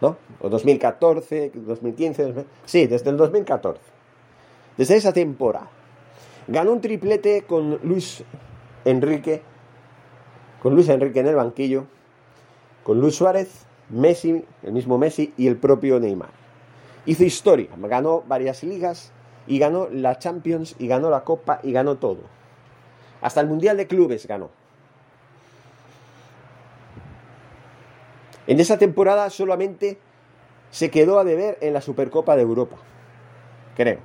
¿no? 0.00 0.16
O 0.40 0.48
2014, 0.48 1.52
2015, 1.54 2.34
sí, 2.64 2.88
desde 2.88 3.10
el 3.10 3.16
2014. 3.16 3.80
Desde 4.76 4.96
esa 4.96 5.12
temporada. 5.12 5.70
Ganó 6.48 6.72
un 6.72 6.80
triplete 6.80 7.42
con 7.42 7.78
Luis 7.84 8.24
Enrique, 8.84 9.40
con 10.60 10.74
Luis 10.74 10.88
Enrique 10.88 11.20
en 11.20 11.28
el 11.28 11.36
banquillo, 11.36 11.84
con 12.82 13.00
Luis 13.00 13.14
Suárez 13.14 13.66
Messi, 13.88 14.44
el 14.64 14.72
mismo 14.72 14.98
Messi 14.98 15.32
y 15.36 15.46
el 15.46 15.58
propio 15.58 16.00
Neymar. 16.00 16.41
Hizo 17.04 17.24
historia, 17.24 17.68
ganó 17.76 18.22
varias 18.26 18.62
ligas 18.62 19.12
y 19.46 19.58
ganó 19.58 19.88
la 19.90 20.18
Champions 20.18 20.76
y 20.78 20.86
ganó 20.86 21.10
la 21.10 21.24
Copa 21.24 21.60
y 21.62 21.72
ganó 21.72 21.96
todo. 21.96 22.20
Hasta 23.20 23.40
el 23.40 23.48
Mundial 23.48 23.76
de 23.76 23.86
Clubes 23.86 24.26
ganó. 24.26 24.50
En 28.46 28.60
esa 28.60 28.78
temporada 28.78 29.30
solamente 29.30 29.98
se 30.70 30.90
quedó 30.90 31.18
a 31.18 31.24
deber 31.24 31.58
en 31.60 31.72
la 31.72 31.80
Supercopa 31.80 32.34
de 32.34 32.42
Europa, 32.42 32.76
creo. 33.76 33.98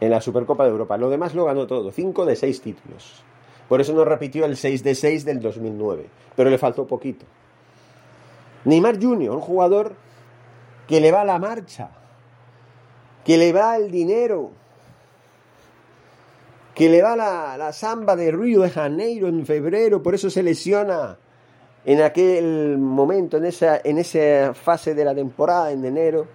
En 0.00 0.10
la 0.10 0.20
Supercopa 0.20 0.64
de 0.64 0.70
Europa. 0.70 0.96
Lo 0.96 1.10
demás 1.10 1.34
lo 1.34 1.44
ganó 1.44 1.66
todo, 1.66 1.90
5 1.90 2.24
de 2.24 2.34
6 2.34 2.62
títulos. 2.62 3.22
Por 3.68 3.80
eso 3.80 3.92
no 3.92 4.04
repitió 4.04 4.46
el 4.46 4.56
6 4.56 4.82
de 4.82 4.94
6 4.94 5.24
del 5.24 5.40
2009, 5.40 6.06
pero 6.34 6.50
le 6.50 6.58
faltó 6.58 6.86
poquito. 6.86 7.26
Neymar 8.64 9.00
Jr., 9.00 9.30
un 9.30 9.40
jugador 9.40 9.94
que 10.90 11.00
le 11.00 11.12
va 11.12 11.24
la 11.24 11.38
marcha, 11.38 11.88
que 13.24 13.38
le 13.38 13.52
va 13.52 13.76
el 13.76 13.92
dinero, 13.92 14.50
que 16.74 16.88
le 16.88 17.00
va 17.00 17.14
la, 17.14 17.56
la 17.56 17.72
samba 17.72 18.16
de 18.16 18.32
Río 18.32 18.62
de 18.62 18.70
Janeiro 18.70 19.28
en 19.28 19.46
febrero, 19.46 20.02
por 20.02 20.16
eso 20.16 20.30
se 20.30 20.42
lesiona 20.42 21.16
en 21.84 22.02
aquel 22.02 22.76
momento, 22.76 23.36
en 23.36 23.44
esa, 23.44 23.80
en 23.84 23.98
esa 23.98 24.52
fase 24.52 24.96
de 24.96 25.04
la 25.04 25.14
temporada, 25.14 25.70
en 25.70 25.84
enero, 25.84 26.26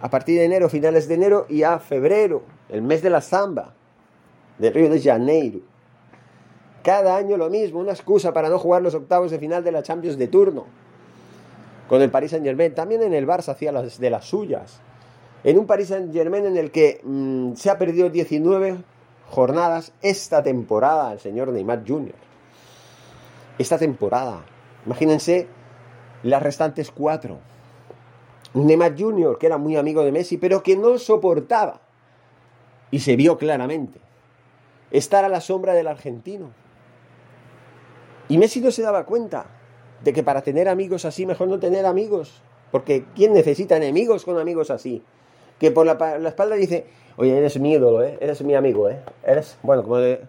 a 0.00 0.08
partir 0.08 0.38
de 0.38 0.46
enero, 0.46 0.70
finales 0.70 1.06
de 1.06 1.14
enero 1.16 1.44
y 1.50 1.62
a 1.62 1.78
febrero, 1.78 2.44
el 2.70 2.80
mes 2.80 3.02
de 3.02 3.10
la 3.10 3.20
samba 3.20 3.74
de 4.58 4.70
Río 4.70 4.88
de 4.88 5.02
Janeiro. 5.02 5.60
Cada 6.82 7.14
año 7.14 7.36
lo 7.36 7.50
mismo, 7.50 7.80
una 7.80 7.92
excusa 7.92 8.32
para 8.32 8.48
no 8.48 8.58
jugar 8.58 8.80
los 8.80 8.94
octavos 8.94 9.30
de 9.30 9.38
final 9.38 9.62
de 9.62 9.72
la 9.72 9.82
Champions 9.82 10.16
de 10.16 10.28
turno. 10.28 10.64
Con 11.88 12.02
el 12.02 12.10
Paris 12.10 12.32
Saint 12.32 12.44
Germain, 12.44 12.74
también 12.74 13.02
en 13.02 13.14
el 13.14 13.26
Barça 13.26 13.50
hacía 13.50 13.72
las 13.72 13.98
de 13.98 14.10
las 14.10 14.24
suyas. 14.24 14.80
En 15.44 15.58
un 15.58 15.66
Paris 15.66 15.88
Saint 15.88 16.12
Germain 16.12 16.44
en 16.46 16.56
el 16.56 16.70
que 16.70 17.00
mm, 17.04 17.54
se 17.54 17.70
ha 17.70 17.78
perdido 17.78 18.10
19 18.10 18.78
jornadas 19.28 19.92
esta 20.02 20.42
temporada 20.42 21.12
el 21.12 21.20
señor 21.20 21.48
Neymar 21.48 21.84
Jr. 21.86 22.14
Esta 23.58 23.78
temporada. 23.78 24.44
Imagínense 24.84 25.46
las 26.22 26.42
restantes 26.42 26.90
cuatro. 26.90 27.38
Neymar 28.54 28.98
Jr., 28.98 29.38
que 29.38 29.46
era 29.46 29.58
muy 29.58 29.76
amigo 29.76 30.02
de 30.02 30.12
Messi, 30.12 30.38
pero 30.38 30.62
que 30.62 30.76
no 30.76 30.98
soportaba, 30.98 31.80
y 32.90 33.00
se 33.00 33.16
vio 33.16 33.36
claramente, 33.36 34.00
estar 34.90 35.24
a 35.24 35.28
la 35.28 35.40
sombra 35.40 35.74
del 35.74 35.88
argentino. 35.88 36.50
Y 38.28 38.38
Messi 38.38 38.60
no 38.60 38.70
se 38.70 38.82
daba 38.82 39.04
cuenta 39.04 39.46
que 40.12 40.22
para 40.22 40.42
tener 40.42 40.68
amigos 40.68 41.04
así, 41.04 41.26
mejor 41.26 41.48
no 41.48 41.58
tener 41.58 41.86
amigos. 41.86 42.42
Porque 42.70 43.04
¿quién 43.14 43.32
necesita 43.32 43.76
enemigos 43.76 44.24
con 44.24 44.38
amigos 44.38 44.70
así? 44.70 45.02
Que 45.58 45.70
por 45.70 45.86
la, 45.86 46.28
espalda 46.28 46.56
dice, 46.56 46.86
oye, 47.16 47.36
eres 47.36 47.58
mi 47.58 47.72
ídolo, 47.72 48.02
¿eh? 48.02 48.18
eres 48.20 48.42
mi 48.42 48.54
amigo, 48.54 48.88
¿eh? 48.88 49.00
eres, 49.24 49.56
bueno, 49.62 49.82
como 49.82 49.96
de, 49.98 50.20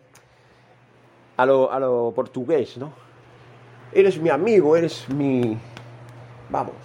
a 1.36 1.46
lo, 1.46 1.72
a 1.72 1.80
lo 1.80 2.14
portugués, 2.16 2.78
¿no? 2.78 2.92
Eres 3.92 4.20
mi 4.20 4.30
amigo, 4.30 4.76
eres 4.76 5.08
mi... 5.10 5.58
Vamos, 6.50 6.76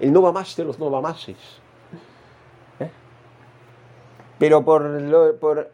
el 0.00 0.12
no 0.12 0.22
va 0.22 0.32
más 0.32 0.54
de 0.56 0.64
los 0.64 0.78
no 0.78 0.90
va 0.90 1.00
máses. 1.00 1.36
¿Eh? 2.80 2.90
Pero 4.38 4.64
por, 4.64 4.82
lo, 4.82 5.36
por, 5.36 5.70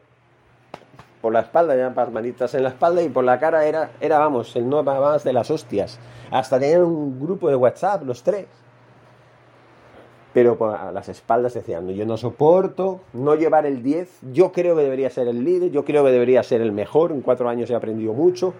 por 1.24 1.32
la 1.32 1.40
espalda, 1.40 1.74
ya 1.74 1.88
manitas 2.10 2.54
en 2.54 2.64
la 2.64 2.68
espalda 2.68 3.00
y 3.02 3.08
por 3.08 3.24
la 3.24 3.40
cara 3.40 3.64
era, 3.64 3.92
era 3.98 4.18
vamos, 4.18 4.54
el 4.56 4.68
no 4.68 4.82
más 4.82 5.24
de 5.24 5.32
las 5.32 5.50
hostias. 5.50 5.98
Hasta 6.30 6.60
tenían 6.60 6.82
un 6.82 7.18
grupo 7.18 7.48
de 7.48 7.56
WhatsApp, 7.56 8.02
los 8.04 8.22
tres. 8.22 8.44
Pero 10.34 10.58
por 10.58 10.92
las 10.92 11.08
espaldas 11.08 11.54
decían, 11.54 11.88
yo 11.88 12.04
no 12.04 12.18
soporto 12.18 13.00
no 13.14 13.36
llevar 13.36 13.64
el 13.64 13.82
10, 13.82 14.18
yo 14.34 14.52
creo 14.52 14.76
que 14.76 14.82
debería 14.82 15.08
ser 15.08 15.26
el 15.28 15.42
líder, 15.42 15.70
yo 15.70 15.86
creo 15.86 16.04
que 16.04 16.10
debería 16.10 16.42
ser 16.42 16.60
el 16.60 16.72
mejor, 16.72 17.10
en 17.10 17.22
cuatro 17.22 17.48
años 17.48 17.70
he 17.70 17.74
aprendido 17.74 18.12
mucho, 18.12 18.52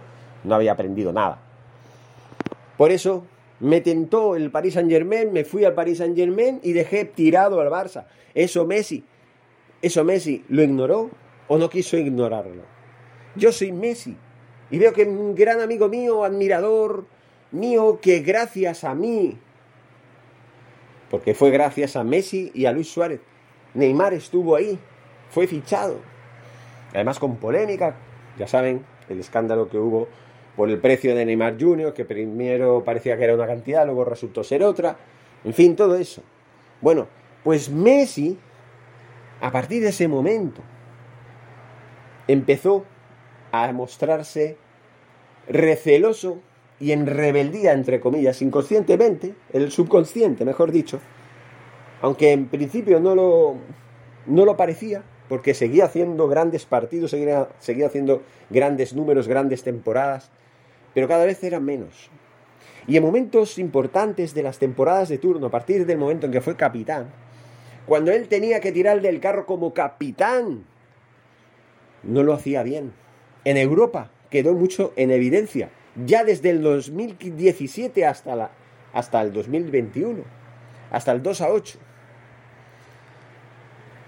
no 0.43 0.55
había 0.55 0.73
aprendido 0.73 1.13
nada. 1.13 1.41
Por 2.79 2.93
eso 2.93 3.27
me 3.61 3.83
tentó 3.83 4.37
el 4.37 4.51
Paris 4.51 4.73
Saint 4.73 4.91
Germain, 4.91 5.31
me 5.35 5.45
fui 5.45 5.67
al 5.67 5.75
Paris 5.75 5.99
Saint 5.99 6.17
Germain 6.17 6.61
y 6.63 6.73
dejé 6.73 7.05
tirado 7.05 7.61
al 7.61 7.69
Barça. 7.69 8.07
Eso 8.35 8.65
Messi, 8.65 9.05
eso 9.83 10.03
Messi 10.03 10.47
lo 10.49 10.63
ignoró 10.63 11.11
o 11.49 11.59
no 11.59 11.69
quiso 11.71 11.97
ignorarlo. 11.97 12.63
Yo 13.37 13.53
soy 13.53 13.73
Messi 13.73 14.17
y 14.71 14.79
veo 14.79 14.93
que 14.93 15.05
un 15.05 15.35
gran 15.35 15.61
amigo 15.61 15.89
mío, 15.89 16.25
admirador 16.25 17.07
mío, 17.51 17.99
que 18.01 18.21
gracias 18.21 18.85
a 18.85 18.95
mí, 18.95 19.39
porque 21.11 21.35
fue 21.35 21.51
gracias 21.51 21.97
a 21.97 22.05
Messi 22.05 22.51
y 22.55 22.67
a 22.67 22.73
Luis 22.73 22.89
Suárez, 22.89 23.21
Neymar 23.75 24.15
estuvo 24.15 24.57
ahí, 24.57 24.79
fue 25.31 25.47
fichado. 25.47 25.99
Además 26.93 27.19
con 27.19 27.37
polémica, 27.37 27.97
ya 28.39 28.47
saben, 28.47 28.85
el 29.09 29.21
escándalo 29.21 29.69
que 29.69 29.79
hubo 29.79 30.09
por 30.57 30.71
el 30.71 30.79
precio 30.79 31.15
de 31.15 31.25
Neymar 31.25 31.57
Jr., 31.61 31.93
que 31.93 32.05
primero 32.05 32.83
parecía 32.85 33.17
que 33.17 33.25
era 33.25 33.35
una 33.35 33.47
cantidad, 33.47 33.85
luego 33.85 34.05
resultó 34.05 34.45
ser 34.45 34.63
otra, 34.63 34.97
en 35.45 35.53
fin, 35.53 35.77
todo 35.77 35.97
eso. 35.97 36.23
Bueno, 36.81 37.09
pues 37.43 37.69
Messi, 37.69 38.39
a 39.41 39.51
partir 39.51 39.83
de 39.83 39.89
ese 39.89 40.09
momento, 40.09 40.63
empezó 42.29 42.85
a 43.53 43.73
mostrarse 43.73 44.57
receloso 45.49 46.41
y 46.81 46.93
en 46.93 47.07
rebeldía, 47.07 47.73
entre 47.73 48.01
comillas, 48.01 48.43
inconscientemente, 48.43 49.35
el 49.53 49.71
subconsciente, 49.71 50.45
mejor 50.45 50.73
dicho, 50.73 51.01
aunque 52.03 52.33
en 52.33 52.47
principio 52.47 53.01
no 53.01 53.15
lo, 53.15 53.57
no 54.27 54.45
lo 54.45 54.57
parecía, 54.57 55.03
porque 55.29 55.55
seguía 55.55 55.87
haciendo 55.87 56.29
grandes 56.29 56.67
partidos, 56.67 57.11
seguía, 57.11 57.49
seguía 57.59 57.87
haciendo 57.87 58.23
grandes 58.51 58.95
números, 58.95 59.29
grandes 59.29 59.63
temporadas, 59.63 60.31
pero 60.93 61.09
cada 61.09 61.25
vez 61.25 61.43
eran 61.45 61.65
menos. 61.65 62.11
Y 62.87 62.97
en 62.97 63.03
momentos 63.03 63.59
importantes 63.59 64.35
de 64.35 64.43
las 64.43 64.59
temporadas 64.59 65.09
de 65.09 65.19
turno, 65.19 65.47
a 65.47 65.51
partir 65.51 65.87
del 65.87 65.97
momento 65.97 66.27
en 66.27 66.33
que 66.33 66.41
fue 66.43 66.57
capitán, 66.57 67.11
cuando 67.87 68.13
él 68.13 68.29
tenía 68.29 68.61
que 68.61 68.73
tirar 68.73 69.01
del 69.01 69.21
carro 69.21 69.47
como 69.47 69.73
capitán, 69.73 70.65
no 72.07 72.23
lo 72.23 72.33
hacía 72.33 72.63
bien. 72.63 72.93
En 73.45 73.57
Europa 73.57 74.11
quedó 74.31 74.55
mucho 74.55 74.93
en 74.97 75.11
evidencia, 75.11 75.71
ya 76.05 76.25
desde 76.25 76.51
el 76.51 76.63
2017 76.63 78.07
hasta, 78.07 78.37
la, 78.37 78.51
hasta 78.93 79.21
el 79.21 79.33
2021, 79.33 80.23
hasta 80.91 81.13
el 81.13 81.23
2 81.23 81.41
a 81.41 81.51
8, 81.51 81.79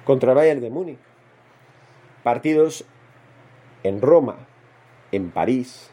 contra 0.05 0.35
Bayern 0.35 0.61
de 0.61 0.71
Múnich. 0.71 0.99
Partidos 2.23 2.85
en 3.83 4.01
Roma, 4.01 4.37
en 5.13 5.31
París, 5.31 5.91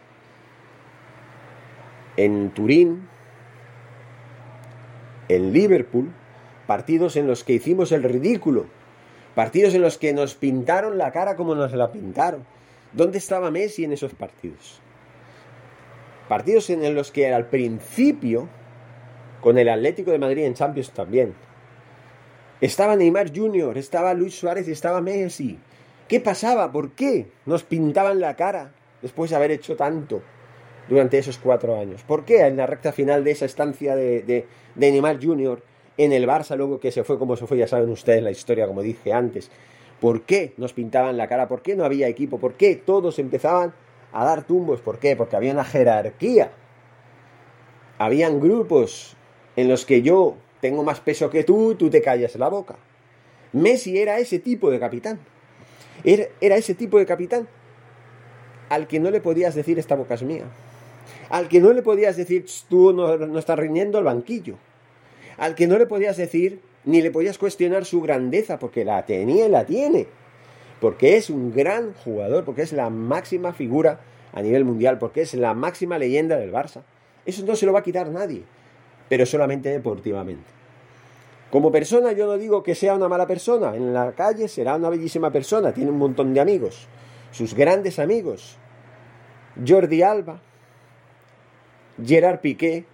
en 2.18 2.50
Turín, 2.52 3.08
en 5.30 5.54
Liverpool, 5.54 6.12
partidos 6.66 7.16
en 7.16 7.28
los 7.28 7.44
que 7.44 7.54
hicimos 7.54 7.92
el 7.92 8.04
ridículo, 8.04 8.66
partidos 9.36 9.74
en 9.74 9.82
los 9.82 9.98
que 9.98 10.14
nos 10.14 10.36
pintaron 10.36 10.98
la 10.98 11.12
cara 11.12 11.36
como 11.36 11.56
nos 11.56 11.72
la 11.74 11.92
pintaron. 11.92 12.46
¿Dónde 12.92 13.18
estaba 13.18 13.52
Messi 13.52 13.84
en 13.84 13.94
esos 13.94 14.14
partidos? 14.14 14.80
Partidos 16.28 16.70
en 16.70 16.96
los 16.96 17.12
que 17.12 17.34
al 17.34 17.48
principio, 17.48 18.48
con 19.42 19.58
el 19.58 19.70
Atlético 19.70 20.12
de 20.12 20.20
Madrid 20.20 20.46
en 20.46 20.54
Champions 20.54 20.92
también, 20.92 21.34
estaba 22.62 22.96
Neymar 22.96 23.36
Jr., 23.36 23.78
estaba 23.78 24.14
Luis 24.14 24.36
Suárez 24.36 24.68
y 24.68 24.72
estaba 24.72 25.02
Messi. 25.02 25.60
¿Qué 26.08 26.20
pasaba? 26.20 26.72
¿Por 26.72 26.92
qué 26.92 27.28
nos 27.46 27.64
pintaban 27.64 28.20
la 28.20 28.36
cara 28.36 28.72
después 29.02 29.32
de 29.32 29.36
haber 29.36 29.52
hecho 29.52 29.76
tanto? 29.76 30.22
durante 30.88 31.18
esos 31.18 31.38
cuatro 31.38 31.80
años. 31.80 32.04
¿Por 32.04 32.26
qué 32.26 32.42
en 32.42 32.58
la 32.58 32.66
recta 32.66 32.92
final 32.92 33.24
de 33.24 33.32
esa 33.32 33.46
estancia 33.46 33.96
de, 33.96 34.22
de, 34.22 34.46
Neymar 34.76 35.24
Jr. 35.24 35.62
en 35.98 36.12
el 36.12 36.28
Barça, 36.28 36.56
luego 36.56 36.80
que 36.80 36.92
se 36.92 37.04
fue 37.04 37.20
como 37.20 37.36
se 37.36 37.48
fue, 37.48 37.58
ya 37.58 37.68
saben 37.68 37.90
ustedes 37.90 38.24
la 38.24 38.32
historia, 38.32 38.68
como 38.68 38.82
dije 38.82 39.14
antes? 39.14 39.50
¿Por 40.00 40.24
qué 40.24 40.54
nos 40.58 40.74
pintaban 40.74 41.18
la 41.18 41.28
cara? 41.28 41.48
¿Por 41.48 41.62
qué 41.62 41.76
no 41.76 41.86
había 41.86 42.08
equipo? 42.08 42.40
¿Por 42.40 42.56
qué 42.56 42.76
todos 42.76 43.20
empezaban 43.20 43.74
a 44.12 44.26
dar 44.26 44.44
tumbos? 44.44 44.82
¿Por 44.82 45.00
qué? 45.00 45.16
Porque 45.16 45.36
había 45.36 45.54
una 45.54 45.64
jerarquía. 45.64 46.52
Habían 48.00 48.40
grupos 48.40 49.16
en 49.56 49.70
los 49.70 49.86
que 49.86 50.02
yo 50.02 50.36
tengo 50.60 50.84
más 50.84 51.00
peso 51.00 51.30
que 51.30 51.44
tú, 51.44 51.76
tú 51.76 51.90
te 51.90 52.02
callas 52.02 52.36
la 52.36 52.50
boca. 52.50 52.76
Messi 53.54 53.98
era 53.98 54.20
ese 54.20 54.40
tipo 54.40 54.72
de 54.72 54.80
capitán. 54.80 55.20
Era, 56.04 56.26
era 56.42 56.56
ese 56.58 56.74
tipo 56.74 56.98
de 56.98 57.06
capitán 57.06 57.48
al 58.70 58.88
que 58.88 59.00
no 59.00 59.12
le 59.12 59.22
podías 59.22 59.56
decir 59.56 59.78
esta 59.80 59.96
boca 59.96 60.16
es 60.16 60.24
mía 60.24 60.46
al 61.30 61.48
que 61.48 61.60
no 61.60 61.74
le 61.74 61.82
podías 61.82 62.16
decir, 62.16 62.46
tú 62.70 62.94
no, 62.94 63.40
estás 63.40 63.58
riñendo 63.58 63.98
el 63.98 64.06
banquillo, 64.06 64.56
al 65.38 65.56
que 65.56 65.68
no 65.68 65.78
le 65.78 65.86
podías 65.86 66.18
decir, 66.18 66.62
ni 66.86 67.02
le 67.02 67.12
podías 67.12 67.38
cuestionar 67.38 67.86
su 67.86 68.02
grandeza, 68.02 68.60
porque 68.60 68.86
la 68.86 69.06
tenía 69.06 69.46
y 69.46 69.50
la 69.50 69.66
tiene, 69.66 70.08
porque 70.80 71.18
es 71.18 71.30
un 71.30 71.54
gran 71.54 71.94
jugador, 71.94 72.44
porque 72.44 72.62
es 72.62 72.74
la 72.74 72.90
máxima 72.90 73.54
figura 73.54 74.02
a 74.34 74.42
nivel 74.42 74.66
mundial, 74.66 74.98
porque 74.98 75.22
es 75.22 75.34
la 75.34 75.54
máxima 75.54 75.98
leyenda 75.98 76.38
del 76.38 76.52
Barça. 76.52 76.82
Eso 77.26 77.46
no 77.46 77.56
se 77.56 77.66
lo 77.66 77.74
va 77.74 77.80
a 77.80 77.84
quitar 77.84 78.10
nadie. 78.10 78.44
pero 79.10 79.26
solamente 79.28 79.70
deportivamente. 79.70 80.50
Como 81.52 81.72
persona 81.72 82.14
yo 82.14 82.26
no 82.26 82.38
digo 82.38 82.64
que 82.64 82.74
sea 82.74 82.96
una 82.96 83.08
mala 83.08 83.28
persona, 83.28 83.76
en 83.76 83.94
la 83.94 84.14
calle 84.14 84.48
será 84.48 84.76
una 84.76 84.90
bellísima 84.90 85.30
persona, 85.30 85.72
tiene 85.72 85.92
un 85.92 86.00
montón 86.00 86.34
de 86.34 86.40
amigos, 86.40 86.88
sus 87.30 87.54
grandes 87.54 88.00
amigos, 88.00 88.58
Jordi 89.68 90.02
Alba, 90.02 90.42
Gerard 92.04 92.40
Piqué, 92.40 92.86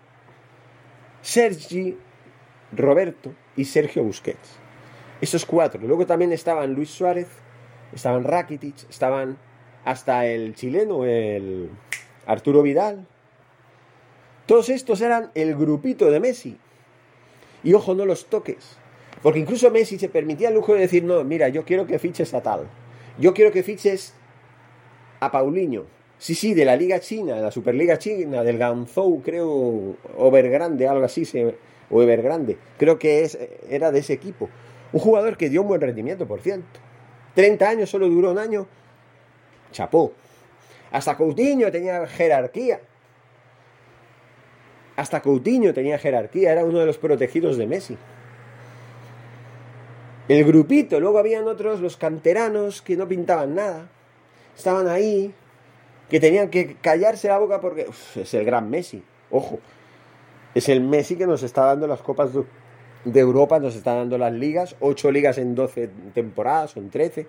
Sergi 1.22 1.98
Roberto 2.72 3.34
y 3.56 3.66
Sergio 3.66 4.04
Busquets. 4.04 4.58
Esos 5.22 5.46
cuatro. 5.46 5.82
Luego 5.86 6.06
también 6.06 6.32
estaban 6.32 6.74
Luis 6.74 6.90
Suárez, 6.90 7.28
estaban 7.94 8.24
Rakitic, 8.24 8.90
estaban 8.90 9.38
hasta 9.86 10.26
el 10.26 10.56
chileno, 10.56 11.06
el 11.06 11.70
Arturo 12.26 12.62
Vidal. 12.62 13.06
Todos 14.46 14.70
estos 14.70 15.02
eran 15.02 15.32
el 15.36 15.56
grupito 15.56 16.10
de 16.10 16.20
Messi. 16.20 16.58
Y 17.64 17.74
ojo, 17.74 17.94
no 17.94 18.06
los 18.06 18.28
toques. 18.28 18.78
Porque 19.22 19.40
incluso 19.40 19.70
Messi 19.70 20.00
se 20.00 20.10
permitía 20.10 20.50
el 20.50 20.56
lujo 20.56 20.74
de 20.74 20.82
decir, 20.82 21.04
no, 21.04 21.24
mira, 21.24 21.50
yo 21.50 21.66
quiero 21.66 21.86
que 21.86 22.00
fiches 22.00 22.34
a 22.34 22.42
tal. 22.42 22.68
Yo 23.18 23.34
quiero 23.34 23.52
que 23.52 23.64
fiches 23.64 24.14
a 25.20 25.32
Paulinho. 25.32 25.86
Sí, 26.18 26.36
sí, 26.36 26.54
de 26.54 26.66
la 26.66 26.76
Liga 26.76 27.00
China, 27.00 27.36
de 27.36 27.42
la 27.42 27.52
Superliga 27.52 27.98
China, 27.98 28.44
del 28.44 28.58
Ganzhou, 28.58 29.22
creo, 29.22 29.96
Overgrande, 30.18 30.88
algo 30.88 31.06
así, 31.06 31.24
o 31.90 32.02
Evergrande. 32.02 32.58
Creo 32.78 33.00
que 33.00 33.24
es, 33.24 33.38
era 33.70 33.92
de 33.92 34.00
ese 34.00 34.14
equipo. 34.14 34.50
Un 34.92 35.00
jugador 35.00 35.38
que 35.38 35.50
dio 35.50 35.62
un 35.62 35.68
buen 35.68 35.82
rendimiento, 35.82 36.28
por 36.28 36.42
cierto. 36.42 36.80
30 37.36 37.70
años, 37.70 37.90
solo 37.90 38.08
duró 38.10 38.32
un 38.32 38.40
año. 38.40 38.68
Chapó. 39.72 40.14
Hasta 40.92 41.16
Coutinho 41.16 41.72
tenía 41.72 42.06
jerarquía. 42.08 42.80
Hasta 44.96 45.22
Coutinho 45.22 45.74
tenía 45.74 45.98
jerarquía, 45.98 46.52
era 46.52 46.66
uno 46.66 46.80
de 46.80 46.86
los 46.86 46.98
protegidos 46.98 47.58
de 47.58 47.68
Messi. 47.68 47.98
El 50.28 50.44
grupito, 50.44 51.00
luego 51.00 51.20
habían 51.20 51.48
otros, 51.48 51.80
los 51.80 51.96
canteranos, 51.96 52.82
que 52.82 52.98
no 52.98 53.08
pintaban 53.08 53.56
nada. 53.56 53.90
Estaban 54.58 54.88
ahí, 54.88 55.34
que 56.10 56.20
tenían 56.20 56.50
que 56.50 56.76
callarse 56.82 57.30
la 57.30 57.38
boca 57.38 57.62
porque 57.62 57.88
es 58.16 58.34
el 58.34 58.44
gran 58.44 58.70
Messi. 58.70 59.02
Ojo, 59.32 59.60
es 60.56 60.70
el 60.70 60.82
Messi 60.82 61.16
que 61.16 61.28
nos 61.28 61.44
está 61.44 61.66
dando 61.66 61.88
las 61.88 62.02
copas 62.02 62.32
de 63.06 63.20
Europa 63.20 63.60
nos 63.60 63.76
está 63.76 63.96
dando 63.96 64.18
las 64.18 64.34
ligas, 64.34 64.76
ocho 64.80 65.12
ligas 65.12 65.38
en 65.38 65.56
12 65.56 65.90
temporadas 66.14 66.76
o 66.76 66.80
en 66.80 66.90
13. 66.90 67.28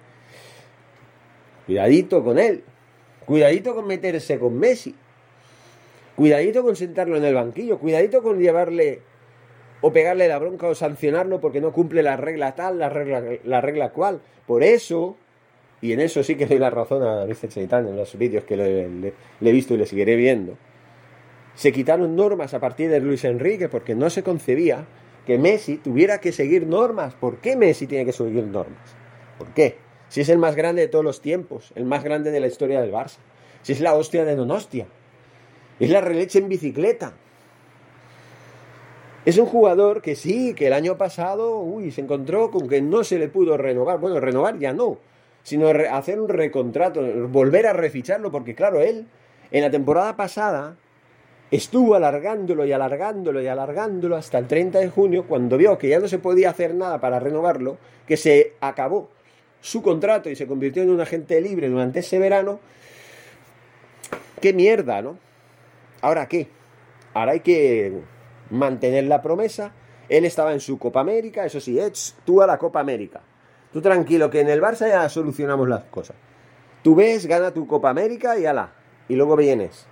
Cuidadito 1.67 2.25
con 2.25 2.39
él, 2.39 2.65
cuidadito 3.25 3.75
con 3.75 3.87
meterse 3.87 4.39
con 4.39 4.59
Messi, 4.59 4.95
cuidadito 6.17 6.63
con 6.63 6.75
sentarlo 6.75 7.17
en 7.17 7.25
el 7.25 7.35
banquillo, 7.35 7.79
cuidadito 7.79 8.23
con 8.23 8.41
llevarle 8.41 9.03
o 9.81 9.93
pegarle 9.93 10.27
la 10.27 10.39
bronca 10.39 10.67
o 10.67 10.75
sancionarlo 10.75 11.41
porque 11.41 11.61
no 11.61 11.73
cumple 11.73 12.03
la 12.03 12.17
regla 12.17 12.55
tal, 12.55 12.79
la 12.79 12.89
regla, 12.89 13.23
la 13.45 13.61
regla 13.61 13.91
cual. 13.91 14.21
Por 14.47 14.65
eso, 14.65 15.17
y 15.81 15.93
en 15.93 16.01
eso 16.01 16.25
sí 16.25 16.35
que 16.35 16.47
doy 16.47 16.59
la 16.59 16.71
razón 16.71 17.03
a 17.03 17.15
David 17.15 17.37
Cheitán 17.49 17.87
en 17.87 17.97
los 17.97 18.19
vídeos 18.19 18.45
que 18.45 18.57
le 18.57 19.13
he 19.41 19.53
visto 19.53 19.75
y 19.75 19.77
le 19.77 19.87
seguiré 19.87 20.17
viendo, 20.17 20.57
se 21.55 21.73
quitaron 21.73 22.17
normas 22.17 22.55
a 22.55 22.61
partir 22.61 22.91
de 22.91 23.01
Luis 23.01 23.25
Enrique 23.25 23.69
porque 23.69 23.95
no 23.95 24.11
se 24.11 24.23
concebía 24.23 24.87
que 25.27 25.39
Messi 25.39 25.77
tuviera 25.77 26.19
que 26.19 26.33
seguir 26.33 26.67
normas. 26.67 27.15
¿Por 27.15 27.39
qué 27.39 27.57
Messi 27.57 27.87
tiene 27.87 28.05
que 28.05 28.13
seguir 28.13 28.45
normas? 28.45 28.79
¿Por 29.39 29.49
qué? 29.49 29.77
Si 30.09 30.21
es 30.21 30.29
el 30.29 30.39
más 30.39 30.57
grande 30.57 30.83
de 30.83 30.89
todos 30.89 31.05
los 31.05 31.21
tiempos, 31.21 31.73
el 31.75 31.85
más 31.85 32.03
grande 32.03 32.31
de 32.31 32.41
la 32.41 32.47
historia 32.47 32.81
del 32.81 32.93
Barça. 32.93 33.19
Si 33.63 33.73
es 33.73 33.81
la 33.81 33.95
hostia 33.95 34.25
de 34.25 34.35
Donostia. 34.35 34.87
Es 35.79 35.91
la 35.91 36.01
releche 36.01 36.39
en 36.39 36.49
bicicleta. 36.49 37.13
Es 39.25 39.39
un 39.39 39.47
jugador 39.47 40.01
que 40.01 40.17
sí, 40.17 40.55
que 40.55 40.67
el 40.67 40.73
año 40.73 40.97
pasado, 40.97 41.61
uy, 41.61 41.91
se 41.91 42.01
encontró 42.01 42.51
con 42.51 42.69
que 42.69 42.81
no 42.81 43.05
se 43.05 43.19
le 43.19 43.29
pudo 43.29 43.57
renovar. 43.57 43.99
Bueno, 43.99 44.19
renovar 44.19 44.59
ya 44.59 44.73
no, 44.73 44.99
sino 45.43 45.69
hacer 45.69 46.21
un 46.21 46.29
recontrato, 46.29 47.03
volver 47.29 47.67
a 47.67 47.73
reficharlo, 47.73 48.31
porque 48.31 48.55
claro, 48.55 48.81
él 48.81 49.07
en 49.51 49.63
la 49.63 49.71
temporada 49.71 50.17
pasada 50.17 50.77
Estuvo 51.51 51.97
alargándolo 51.97 52.65
y 52.65 52.73
alargándolo 52.73 53.43
y 53.43 53.49
alargándolo 53.49 54.17
hasta 54.17 54.39
el 54.39 54.47
30 54.47 54.79
de 54.79 54.89
junio, 54.89 55.27
cuando 55.27 55.57
vio 55.57 55.77
que 55.79 55.89
ya 55.89 55.99
no 55.99 56.07
se 56.07 56.19
podía 56.19 56.51
hacer 56.51 56.75
nada 56.75 57.01
para 57.01 57.19
renovarlo, 57.19 57.77
que 58.07 58.17
se 58.17 58.55
acabó 58.61 59.11
su 59.61 59.83
contrato 59.83 60.31
y 60.31 60.37
se 60.37 60.47
convirtió 60.47 60.83
en 60.83 60.91
un 60.91 61.01
agente 61.01 61.41
libre 61.41 61.69
durante 61.69 62.01
ese 62.01 62.19
verano. 62.19 62.61
¡Qué 64.41 64.53
mierda, 64.53 65.03
¿no? 65.03 65.19
¿Ahora 66.01 66.29
qué? 66.29 66.49
Ahora 67.15 67.33
hay 67.33 67.41
que 67.41 67.93
mantener 68.51 69.05
la 69.05 69.21
promesa. 69.21 69.73
Él 70.09 70.25
estaba 70.25 70.53
en 70.53 70.61
su 70.61 70.79
Copa 70.79 71.01
América, 71.01 71.45
eso 71.45 71.61
sí, 71.61 71.79
tú 72.25 72.41
a 72.43 72.47
la 72.47 72.59
Copa 72.59 72.81
América. 72.81 73.21
Tú 73.73 73.81
tranquilo, 73.81 74.31
que 74.31 74.41
en 74.41 74.49
el 74.49 74.61
Barça 74.61 74.89
ya 74.89 75.09
solucionamos 75.09 75.69
las 75.69 75.85
cosas. 75.85 76.17
Tú 76.83 76.95
ves, 76.95 77.27
gana 77.27 77.53
tu 77.53 77.67
Copa 77.67 77.91
América 77.91 78.39
y 78.39 78.47
ala. 78.47 78.73
Y 79.09 79.17
luego 79.17 79.37
vienes. 79.37 79.90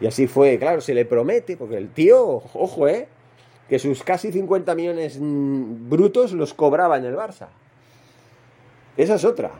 Y 0.00 0.06
así 0.06 0.26
fue, 0.26 0.58
claro, 0.58 0.80
se 0.80 0.94
le 0.94 1.04
promete, 1.04 1.56
porque 1.56 1.76
el 1.76 1.90
tío, 1.90 2.42
ojo, 2.54 2.88
¿eh? 2.88 3.08
Que 3.68 3.78
sus 3.78 4.02
casi 4.02 4.32
50 4.32 4.74
millones 4.74 5.18
mm, 5.20 5.88
brutos 5.88 6.32
los 6.32 6.54
cobraba 6.54 6.96
en 6.96 7.04
el 7.04 7.16
Barça. 7.16 7.48
Esa 8.96 9.16
es 9.16 9.24
otra. 9.24 9.50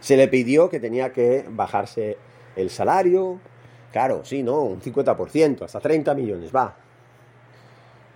Se 0.00 0.16
le 0.16 0.28
pidió 0.28 0.68
que 0.68 0.80
tenía 0.80 1.12
que 1.12 1.44
bajarse 1.48 2.18
el 2.56 2.70
salario. 2.70 3.40
Claro, 3.92 4.24
sí, 4.24 4.42
¿no? 4.42 4.60
Un 4.60 4.80
50%, 4.80 5.62
hasta 5.62 5.80
30 5.80 6.14
millones, 6.14 6.54
va. 6.54 6.76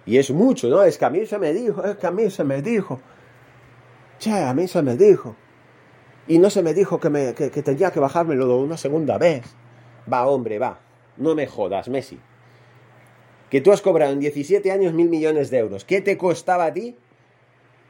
Y 0.04 0.18
es 0.18 0.30
mucho, 0.30 0.68
¿no? 0.68 0.82
Es 0.82 0.98
que 0.98 1.04
a 1.04 1.10
mí 1.10 1.26
se 1.26 1.38
me 1.38 1.52
dijo, 1.52 1.84
es 1.84 1.96
que 1.96 2.06
a 2.06 2.10
mí 2.10 2.30
se 2.30 2.44
me 2.44 2.62
dijo. 2.62 3.00
Che, 4.18 4.32
a 4.32 4.54
mí 4.54 4.68
se 4.68 4.82
me 4.82 4.96
dijo. 4.96 5.36
Y 6.28 6.38
no 6.38 6.50
se 6.50 6.62
me 6.62 6.74
dijo 6.74 6.98
que, 6.98 7.10
me, 7.10 7.34
que, 7.34 7.50
que 7.50 7.62
tenía 7.62 7.90
que 7.90 8.00
bajármelo 8.00 8.58
una 8.58 8.76
segunda 8.76 9.18
vez. 9.18 9.44
Va, 10.12 10.26
hombre, 10.26 10.58
va. 10.58 10.85
No 11.16 11.34
me 11.34 11.46
jodas, 11.46 11.88
Messi. 11.88 12.18
Que 13.50 13.60
tú 13.60 13.72
has 13.72 13.80
cobrado 13.80 14.12
en 14.12 14.20
17 14.20 14.70
años 14.72 14.92
mil 14.92 15.08
millones 15.08 15.50
de 15.50 15.58
euros. 15.58 15.84
¿Qué 15.84 16.00
te 16.00 16.18
costaba 16.18 16.66
a 16.66 16.72
ti 16.72 16.96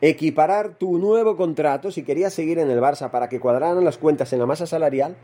equiparar 0.00 0.74
tu 0.74 0.98
nuevo 0.98 1.36
contrato, 1.36 1.90
si 1.90 2.02
querías 2.02 2.34
seguir 2.34 2.58
en 2.58 2.70
el 2.70 2.80
Barça, 2.80 3.10
para 3.10 3.28
que 3.28 3.40
cuadraran 3.40 3.84
las 3.84 3.98
cuentas 3.98 4.32
en 4.32 4.40
la 4.40 4.46
masa 4.46 4.66
salarial, 4.66 5.16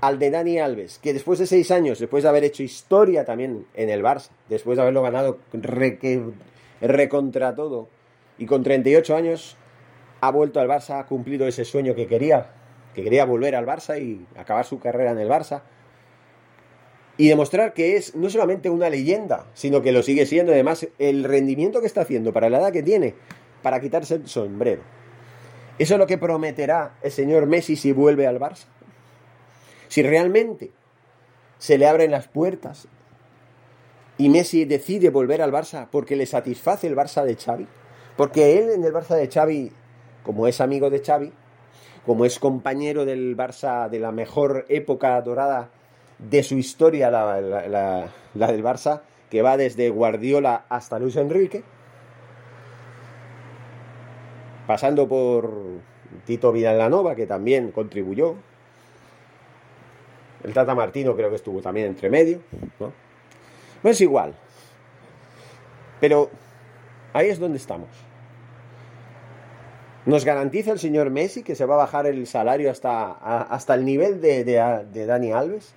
al 0.00 0.18
de 0.18 0.30
Dani 0.30 0.58
Alves, 0.58 0.98
que 1.00 1.12
después 1.12 1.40
de 1.40 1.46
seis 1.46 1.70
años, 1.70 1.98
después 1.98 2.22
de 2.22 2.28
haber 2.28 2.44
hecho 2.44 2.62
historia 2.62 3.24
también 3.24 3.66
en 3.74 3.90
el 3.90 4.02
Barça, 4.02 4.30
después 4.48 4.76
de 4.76 4.82
haberlo 4.82 5.02
ganado 5.02 5.38
recontra 6.80 7.54
todo, 7.56 7.88
y 8.38 8.46
con 8.46 8.62
38 8.62 9.16
años 9.16 9.56
ha 10.20 10.30
vuelto 10.30 10.60
al 10.60 10.68
Barça, 10.68 11.00
ha 11.00 11.06
cumplido 11.06 11.48
ese 11.48 11.64
sueño 11.64 11.96
que 11.96 12.06
quería, 12.06 12.52
que 12.94 13.02
quería 13.02 13.24
volver 13.24 13.56
al 13.56 13.66
Barça 13.66 14.00
y 14.00 14.24
acabar 14.38 14.64
su 14.64 14.78
carrera 14.78 15.10
en 15.10 15.18
el 15.18 15.28
Barça 15.28 15.62
y 17.18 17.28
demostrar 17.28 17.74
que 17.74 17.96
es 17.96 18.14
no 18.14 18.30
solamente 18.30 18.70
una 18.70 18.88
leyenda, 18.88 19.44
sino 19.52 19.82
que 19.82 19.90
lo 19.92 20.02
sigue 20.02 20.24
siendo. 20.24 20.52
Además, 20.52 20.86
el 21.00 21.24
rendimiento 21.24 21.80
que 21.80 21.88
está 21.88 22.02
haciendo 22.02 22.32
para 22.32 22.48
la 22.48 22.60
edad 22.60 22.72
que 22.72 22.84
tiene, 22.84 23.14
para 23.60 23.80
quitarse 23.80 24.14
el 24.14 24.28
sombrero. 24.28 24.82
Eso 25.80 25.94
es 25.94 25.98
lo 25.98 26.06
que 26.06 26.16
prometerá 26.16 26.96
el 27.02 27.10
señor 27.10 27.46
Messi 27.46 27.74
si 27.74 27.92
vuelve 27.92 28.28
al 28.28 28.38
Barça. 28.38 28.66
Si 29.88 30.02
realmente 30.02 30.70
se 31.58 31.76
le 31.76 31.88
abren 31.88 32.12
las 32.12 32.28
puertas 32.28 32.86
y 34.16 34.28
Messi 34.28 34.64
decide 34.64 35.10
volver 35.10 35.42
al 35.42 35.52
Barça 35.52 35.88
porque 35.90 36.14
le 36.14 36.26
satisface 36.26 36.86
el 36.86 36.96
Barça 36.96 37.24
de 37.24 37.34
Xavi, 37.34 37.66
porque 38.16 38.58
él 38.58 38.70
en 38.70 38.84
el 38.84 38.92
Barça 38.92 39.16
de 39.16 39.28
Xavi, 39.28 39.72
como 40.22 40.46
es 40.46 40.60
amigo 40.60 40.88
de 40.88 41.00
Xavi, 41.00 41.32
como 42.06 42.24
es 42.24 42.38
compañero 42.38 43.04
del 43.04 43.36
Barça 43.36 43.88
de 43.88 43.98
la 43.98 44.12
mejor 44.12 44.66
época 44.68 45.20
dorada 45.20 45.70
de 46.18 46.42
su 46.42 46.56
historia, 46.56 47.10
la, 47.10 47.36
del 48.34 48.64
Barça, 48.64 49.02
que 49.30 49.42
va 49.42 49.56
desde 49.56 49.90
Guardiola 49.90 50.64
hasta 50.68 50.98
Luis 50.98 51.16
Enrique, 51.16 51.62
pasando 54.66 55.08
por 55.08 55.50
Tito 56.24 56.52
Villanova, 56.52 57.14
que 57.14 57.26
también 57.26 57.70
contribuyó, 57.70 58.36
el 60.44 60.52
Tata 60.52 60.74
Martino 60.74 61.16
creo 61.16 61.30
que 61.30 61.36
estuvo 61.36 61.60
también 61.60 61.88
entre 61.88 62.10
medio, 62.10 62.40
¿no? 62.78 62.92
No 63.82 63.90
es 63.90 64.00
igual. 64.00 64.34
Pero 66.00 66.30
ahí 67.12 67.28
es 67.28 67.38
donde 67.38 67.58
estamos. 67.58 67.88
Nos 70.06 70.24
garantiza 70.24 70.72
el 70.72 70.78
señor 70.78 71.10
Messi 71.10 71.42
que 71.42 71.54
se 71.54 71.66
va 71.66 71.74
a 71.74 71.78
bajar 71.78 72.06
el 72.06 72.26
salario 72.26 72.70
hasta, 72.70 73.12
hasta 73.42 73.74
el 73.74 73.84
nivel 73.84 74.20
de, 74.20 74.44
de 74.44 75.06
Dani 75.06 75.32
Alves. 75.32 75.74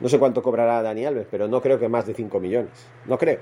No 0.00 0.08
sé 0.08 0.18
cuánto 0.18 0.42
cobrará 0.42 0.82
Dani 0.82 1.04
Alves, 1.04 1.26
pero 1.30 1.46
no 1.46 1.60
creo 1.60 1.78
que 1.78 1.88
más 1.88 2.06
de 2.06 2.14
5 2.14 2.40
millones. 2.40 2.70
No 3.06 3.18
creo. 3.18 3.38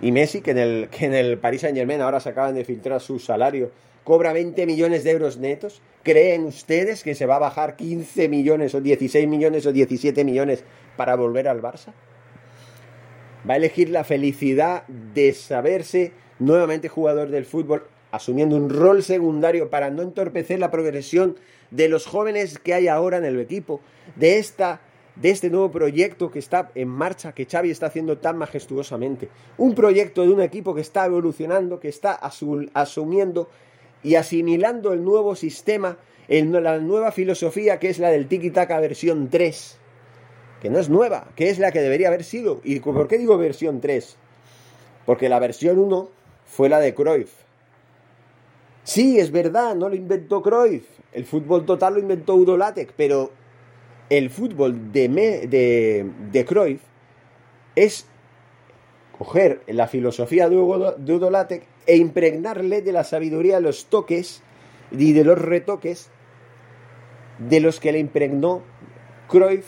Y 0.00 0.10
Messi, 0.10 0.40
que 0.40 0.52
en 0.52 0.58
el, 0.58 0.88
que 0.90 1.06
en 1.06 1.14
el 1.14 1.38
Paris 1.38 1.60
Saint 1.62 1.76
Germain 1.76 2.00
ahora 2.00 2.20
se 2.20 2.30
acaban 2.30 2.54
de 2.54 2.64
filtrar 2.64 3.00
su 3.00 3.18
salario, 3.18 3.70
cobra 4.04 4.32
20 4.32 4.66
millones 4.66 5.04
de 5.04 5.10
euros 5.12 5.38
netos. 5.38 5.82
¿Creen 6.02 6.44
ustedes 6.44 7.04
que 7.04 7.14
se 7.14 7.26
va 7.26 7.36
a 7.36 7.40
bajar 7.40 7.76
15 7.76 8.28
millones 8.28 8.74
o 8.74 8.80
16 8.80 9.28
millones 9.28 9.66
o 9.66 9.72
17 9.72 10.24
millones 10.24 10.64
para 10.96 11.14
volver 11.14 11.46
al 11.46 11.62
Barça? 11.62 11.92
Va 13.48 13.54
a 13.54 13.56
elegir 13.56 13.90
la 13.90 14.04
felicidad 14.04 14.86
de 14.86 15.32
saberse 15.32 16.12
nuevamente 16.38 16.88
jugador 16.88 17.28
del 17.28 17.44
fútbol, 17.44 17.84
asumiendo 18.10 18.56
un 18.56 18.70
rol 18.70 19.02
secundario 19.02 19.70
para 19.70 19.90
no 19.90 20.02
entorpecer 20.02 20.58
la 20.58 20.70
progresión 20.70 21.36
de 21.70 21.88
los 21.88 22.06
jóvenes 22.06 22.58
que 22.58 22.74
hay 22.74 22.88
ahora 22.88 23.18
en 23.18 23.24
el 23.24 23.38
equipo, 23.40 23.80
de 24.16 24.38
esta 24.38 24.80
de 25.16 25.30
este 25.30 25.50
nuevo 25.50 25.70
proyecto 25.70 26.30
que 26.30 26.38
está 26.38 26.70
en 26.74 26.88
marcha, 26.88 27.32
que 27.32 27.46
Xavi 27.46 27.70
está 27.70 27.86
haciendo 27.86 28.18
tan 28.18 28.38
majestuosamente. 28.38 29.28
Un 29.58 29.74
proyecto 29.74 30.22
de 30.22 30.30
un 30.30 30.40
equipo 30.40 30.74
que 30.74 30.80
está 30.80 31.04
evolucionando, 31.06 31.80
que 31.80 31.88
está 31.88 32.12
asumiendo 32.12 33.48
y 34.02 34.14
asimilando 34.14 34.92
el 34.92 35.04
nuevo 35.04 35.36
sistema, 35.36 35.98
la 36.28 36.78
nueva 36.78 37.12
filosofía 37.12 37.78
que 37.78 37.90
es 37.90 37.98
la 37.98 38.10
del 38.10 38.28
tiki-taka 38.28 38.80
versión 38.80 39.28
3, 39.28 39.78
que 40.60 40.70
no 40.70 40.78
es 40.78 40.88
nueva, 40.88 41.28
que 41.36 41.50
es 41.50 41.58
la 41.58 41.72
que 41.72 41.80
debería 41.80 42.08
haber 42.08 42.24
sido. 42.24 42.60
¿Y 42.64 42.80
por 42.80 43.06
qué 43.06 43.18
digo 43.18 43.36
versión 43.36 43.80
3? 43.80 44.16
Porque 45.04 45.28
la 45.28 45.38
versión 45.38 45.78
1 45.78 46.08
fue 46.46 46.68
la 46.68 46.80
de 46.80 46.94
Cruyff. 46.94 47.32
Sí, 48.84 49.20
es 49.20 49.30
verdad, 49.30 49.74
no 49.74 49.88
lo 49.88 49.94
inventó 49.94 50.42
Cruyff. 50.42 50.84
El 51.12 51.26
fútbol 51.26 51.66
total 51.66 51.94
lo 51.94 52.00
inventó 52.00 52.34
Udo 52.34 52.58
pero 52.96 53.30
el 54.18 54.28
fútbol 54.28 54.92
de, 54.92 55.08
de, 55.08 56.06
de 56.30 56.44
Cruyff 56.44 56.82
es 57.74 58.06
coger 59.16 59.62
la 59.66 59.86
filosofía 59.86 60.50
de 60.50 60.56
de 60.98 61.62
e 61.86 61.96
impregnarle 61.96 62.82
de 62.82 62.92
la 62.92 63.04
sabiduría 63.04 63.58
los 63.58 63.86
toques 63.86 64.42
y 64.90 65.14
de 65.14 65.24
los 65.24 65.38
retoques 65.40 66.10
de 67.38 67.60
los 67.60 67.80
que 67.80 67.92
le 67.92 68.00
impregnó 68.00 68.60
Cruyff 69.28 69.64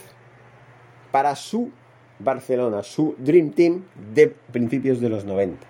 para 1.11 1.37
su 1.37 1.71
Barcelona, 2.19 2.83
su 2.83 3.15
Dream 3.17 3.53
Team 3.53 3.85
de 4.13 4.29
principios 4.29 5.01
de 5.01 5.09
los 5.09 5.25
90. 5.25 5.67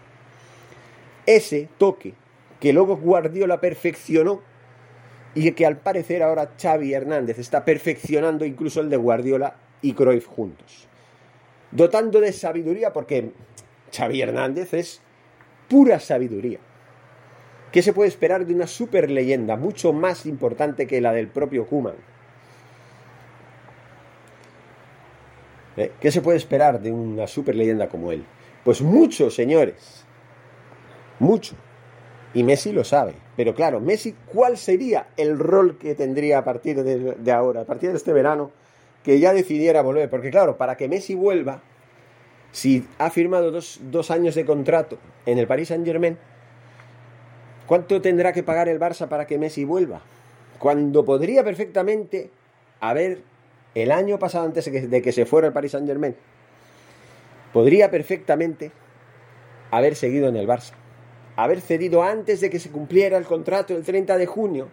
Ese 1.26 1.68
toque 1.78 2.14
que 2.58 2.72
luego 2.72 2.96
Guardiola 2.96 3.60
perfeccionó 3.60 4.42
y 5.34 5.50
que 5.52 5.66
al 5.66 5.78
parecer 5.78 6.22
ahora 6.22 6.52
Xavi 6.60 6.92
Hernández 6.92 7.38
está 7.38 7.64
perfeccionando 7.64 8.44
incluso 8.44 8.80
el 8.80 8.90
de 8.90 8.96
Guardiola 8.96 9.56
y 9.82 9.92
Cruyff 9.92 10.26
juntos. 10.26 10.86
Dotando 11.70 12.20
de 12.20 12.32
sabiduría 12.32 12.92
porque 12.92 13.32
Xavi 13.92 14.22
Hernández 14.22 14.74
es 14.74 15.00
pura 15.68 15.98
sabiduría. 15.98 16.58
¿Qué 17.72 17.82
se 17.82 17.92
puede 17.92 18.08
esperar 18.08 18.46
de 18.46 18.54
una 18.54 18.68
super 18.68 19.10
leyenda 19.10 19.56
mucho 19.56 19.92
más 19.92 20.26
importante 20.26 20.86
que 20.86 21.00
la 21.00 21.12
del 21.12 21.26
propio 21.26 21.66
Kuman? 21.66 21.96
¿Eh? 25.76 25.90
¿Qué 26.00 26.12
se 26.12 26.20
puede 26.20 26.38
esperar 26.38 26.80
de 26.80 26.92
una 26.92 27.26
super 27.26 27.56
leyenda 27.56 27.88
como 27.88 28.12
él? 28.12 28.24
Pues 28.62 28.80
mucho, 28.80 29.28
señores. 29.28 30.04
Mucho. 31.18 31.56
Y 32.34 32.42
Messi 32.42 32.72
lo 32.72 32.82
sabe. 32.82 33.14
Pero 33.36 33.54
claro, 33.54 33.80
Messi, 33.80 34.14
¿cuál 34.26 34.58
sería 34.58 35.06
el 35.16 35.38
rol 35.38 35.78
que 35.78 35.94
tendría 35.94 36.38
a 36.38 36.44
partir 36.44 36.82
de, 36.82 37.32
ahora, 37.32 37.60
a 37.60 37.64
partir 37.64 37.90
de 37.90 37.96
este 37.96 38.12
verano, 38.12 38.50
que 39.04 39.20
ya 39.20 39.32
decidiera 39.32 39.82
volver? 39.82 40.10
Porque 40.10 40.30
claro, 40.30 40.56
para 40.56 40.76
que 40.76 40.88
Messi 40.88 41.14
vuelva, 41.14 41.62
si 42.50 42.86
ha 42.98 43.10
firmado 43.10 43.52
dos, 43.52 43.78
dos 43.84 44.10
años 44.10 44.34
de 44.34 44.44
contrato 44.44 44.98
en 45.26 45.38
el 45.38 45.46
Paris 45.46 45.68
Saint 45.68 45.86
Germain, 45.86 46.18
¿cuánto 47.66 48.02
tendrá 48.02 48.32
que 48.32 48.42
pagar 48.42 48.68
el 48.68 48.80
Barça 48.80 49.06
para 49.06 49.26
que 49.26 49.38
Messi 49.38 49.64
vuelva? 49.64 50.02
Cuando 50.58 51.04
podría 51.04 51.44
perfectamente 51.44 52.30
haber, 52.80 53.22
el 53.76 53.92
año 53.92 54.18
pasado 54.18 54.44
antes 54.44 54.70
de 54.90 55.02
que 55.02 55.12
se 55.12 55.24
fuera 55.24 55.46
el 55.46 55.52
Paris 55.52 55.72
Saint 55.72 55.86
Germain, 55.86 56.16
podría 57.52 57.92
perfectamente 57.92 58.72
haber 59.70 59.94
seguido 59.94 60.28
en 60.28 60.36
el 60.36 60.48
Barça 60.48 60.72
haber 61.36 61.60
cedido 61.60 62.02
antes 62.02 62.40
de 62.40 62.50
que 62.50 62.58
se 62.58 62.70
cumpliera 62.70 63.16
el 63.16 63.24
contrato 63.24 63.76
el 63.76 63.84
30 63.84 64.18
de 64.18 64.26
junio 64.26 64.68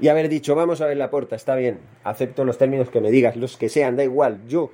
y 0.00 0.08
haber 0.08 0.28
dicho, 0.28 0.54
vamos 0.54 0.80
a 0.80 0.86
ver 0.86 0.96
la 0.96 1.10
puerta, 1.10 1.36
está 1.36 1.54
bien, 1.54 1.78
acepto 2.04 2.44
los 2.44 2.56
términos 2.56 2.88
que 2.88 3.00
me 3.00 3.10
digas, 3.10 3.36
los 3.36 3.56
que 3.56 3.68
sean, 3.68 3.96
da 3.96 4.04
igual, 4.04 4.40
yo 4.48 4.70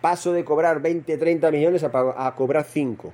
paso 0.00 0.32
de 0.32 0.44
cobrar 0.44 0.80
20, 0.80 1.18
30 1.18 1.50
millones 1.50 1.84
a, 1.84 1.90
a 2.26 2.34
cobrar 2.34 2.64
5. 2.64 3.12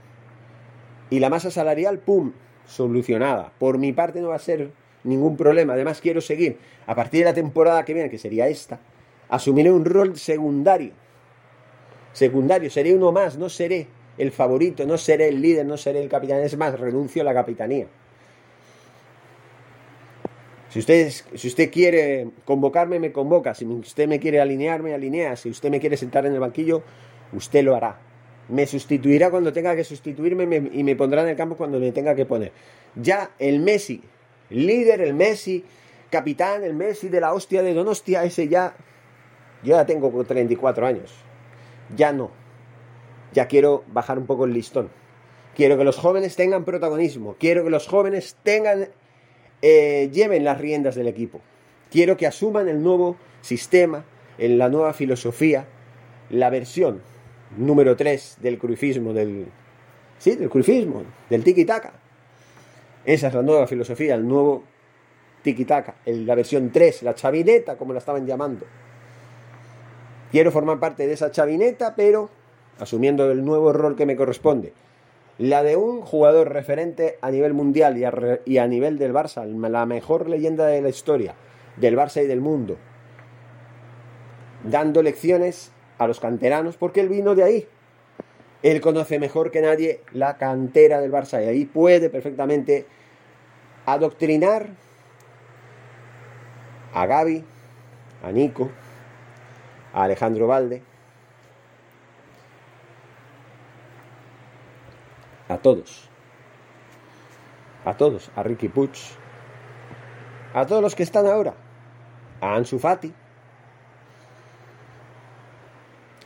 Y 1.11 1.19
la 1.19 1.29
masa 1.29 1.51
salarial, 1.51 1.99
¡pum!, 1.99 2.33
solucionada. 2.67 3.53
Por 3.59 3.79
mi 3.79 3.93
parte 3.93 4.21
no 4.21 4.29
va 4.29 4.37
a 4.37 4.41
ser 4.41 4.71
ningún 5.03 5.37
problema, 5.37 5.73
además 5.73 6.01
quiero 6.01 6.21
seguir. 6.21 6.59
A 6.87 6.95
partir 6.95 7.21
de 7.21 7.27
la 7.27 7.35
temporada 7.35 7.85
que 7.85 7.95
viene, 7.95 8.11
que 8.11 8.19
sería 8.19 8.47
esta, 8.47 8.81
asumiré 9.29 9.73
un 9.73 9.85
rol 9.85 10.17
secundario. 10.17 10.93
Secundario, 12.13 12.71
seré 12.71 12.95
uno 12.95 13.13
más, 13.13 13.39
no 13.39 13.49
seré 13.49 13.89
el 14.21 14.33
favorito, 14.33 14.87
no 14.87 14.99
seré 14.99 15.29
el 15.29 15.41
líder, 15.41 15.65
no 15.65 15.79
seré 15.79 16.03
el 16.03 16.09
capitán, 16.09 16.41
es 16.41 16.55
más, 16.57 16.79
renuncio 16.79 17.23
a 17.23 17.25
la 17.25 17.33
capitanía. 17.33 17.87
Si 20.69 20.79
usted, 20.79 21.11
si 21.35 21.49
usted 21.49 21.71
quiere 21.71 22.29
convocarme, 22.45 23.01
me 23.01 23.13
convoca. 23.13 23.55
Si 23.55 23.65
usted 23.65 24.07
me 24.07 24.21
quiere 24.21 24.41
alinear, 24.41 24.83
me 24.83 24.95
alinea. 24.95 25.35
Si 25.37 25.49
usted 25.49 25.71
me 25.71 25.81
quiere 25.81 25.97
sentar 25.97 26.27
en 26.27 26.35
el 26.35 26.39
banquillo, 26.39 26.83
usted 27.33 27.65
lo 27.65 27.75
hará. 27.75 27.99
Me 28.49 28.67
sustituirá 28.67 29.31
cuando 29.31 29.53
tenga 29.53 29.75
que 29.75 29.83
sustituirme 29.83 30.71
y 30.73 30.85
me 30.85 30.95
pondrá 30.95 31.23
en 31.23 31.29
el 31.29 31.37
campo 31.37 31.57
cuando 31.57 31.81
me 31.81 31.91
tenga 31.91 32.15
que 32.15 32.27
poner. 32.27 32.53
Ya 32.95 33.31
el 33.39 33.59
Messi, 33.59 34.03
líder, 34.51 35.01
el 35.01 35.15
Messi, 35.15 35.65
capitán, 36.09 36.63
el 36.63 36.75
Messi 36.75 37.09
de 37.09 37.21
la 37.21 37.33
hostia 37.33 37.63
de 37.63 37.75
Donostia, 37.75 38.23
ese 38.23 38.47
ya, 38.47 38.75
yo 39.65 39.75
ya 39.77 39.87
tengo 39.87 40.25
34 40.25 40.87
años. 40.87 41.13
Ya 41.97 42.13
no 42.13 42.40
ya 43.33 43.47
quiero 43.47 43.85
bajar 43.93 44.19
un 44.19 44.27
poco 44.27 44.45
el 44.45 44.53
listón. 44.53 44.91
Quiero 45.55 45.77
que 45.77 45.85
los 45.85 45.97
jóvenes 45.97 46.37
tengan 46.37 46.65
protagonismo. 46.65 47.37
Quiero 47.39 47.65
que 47.65 47.71
los 47.71 47.87
jóvenes 47.87 48.37
tengan, 48.43 48.89
eh, 49.63 50.11
lleven 50.13 50.45
las 50.45 50.59
riendas 50.59 50.95
del 50.95 51.09
equipo. 51.09 51.41
Quiero 51.91 52.17
que 52.17 52.27
asuman 52.27 52.69
el 52.69 52.83
nuevo 52.83 53.17
sistema, 53.41 54.05
en 54.39 54.57
la 54.57 54.69
nueva 54.69 54.95
filosofía, 54.95 55.67
la 56.31 56.49
versión 56.51 57.03
número 57.57 57.97
3 57.97 58.39
del 58.41 58.59
cruifismo, 58.59 59.13
del, 59.13 59.47
sí, 60.19 60.37
del 60.37 60.49
cruifismo, 60.49 61.03
del 61.29 61.45
tiki-taka. 61.45 61.93
Esa 63.05 63.29
es 63.29 63.35
la 63.35 63.43
nueva 63.43 63.67
filosofía, 63.67 64.15
el 64.15 64.27
nuevo 64.27 64.65
tiki-taka, 65.43 65.97
la 66.07 66.35
versión 66.35 66.71
3, 66.71 67.03
la 67.03 67.15
chavineta, 67.15 67.77
como 67.77 67.93
la 67.93 67.99
estaban 67.99 68.27
llamando. 68.27 68.67
Quiero 70.31 70.53
formar 70.53 70.79
parte 70.79 71.07
de 71.07 71.13
esa 71.13 71.31
chavineta, 71.31 71.95
pero 71.97 72.31
asumiendo 72.79 73.31
el 73.31 73.45
nuevo 73.45 73.73
rol 73.73 73.97
que 73.97 74.07
me 74.07 74.17
corresponde. 74.17 74.73
La 75.39 75.63
de 75.63 75.77
un 75.77 76.03
jugador 76.03 76.53
referente 76.53 77.19
a 77.23 77.31
nivel 77.31 77.55
mundial 77.55 77.97
y 78.45 78.59
a, 78.59 78.67
nivel 78.67 78.99
del 78.99 79.15
Barça, 79.15 79.47
la 79.47 79.87
mejor 79.87 80.29
leyenda 80.29 80.67
de 80.67 80.83
la 80.83 80.91
historia 80.91 81.35
del 81.77 81.97
Barça 81.97 82.23
y 82.23 82.27
del 82.27 82.41
mundo, 82.43 82.77
dando 84.65 85.03
lecciones 85.03 85.73
a 85.99 86.07
los 86.07 86.21
canteranos 86.21 86.77
porque 86.77 87.01
él 87.01 87.09
vino 87.09 87.35
de 87.35 87.43
ahí. 87.43 87.67
Él 88.63 88.83
conoce 88.83 89.19
mejor 89.19 89.51
que 89.51 89.63
nadie 89.63 90.03
la 90.13 90.37
cantera 90.37 91.01
del 91.01 91.11
Barça 91.11 91.43
y 91.43 91.49
ahí 91.49 91.65
puede 91.65 92.11
perfectamente 92.11 92.85
adoctrinar 93.87 94.69
a 96.93 97.07
Gaby, 97.07 97.45
a 98.23 98.33
Nico, 98.33 98.71
a 99.95 100.03
Alejandro 100.05 100.47
Valde, 100.47 100.83
a 105.51 105.59
todos. 105.59 106.09
A 107.85 107.97
todos, 107.97 108.31
a 108.37 108.43
Ricky 108.43 108.69
Puig, 108.69 108.91
a 110.55 110.67
todos 110.67 110.83
los 110.83 110.95
que 110.95 111.03
están 111.03 111.27
ahora, 111.27 111.55
a 112.41 112.55
Ansu 112.55 112.79
Fati, 112.79 113.13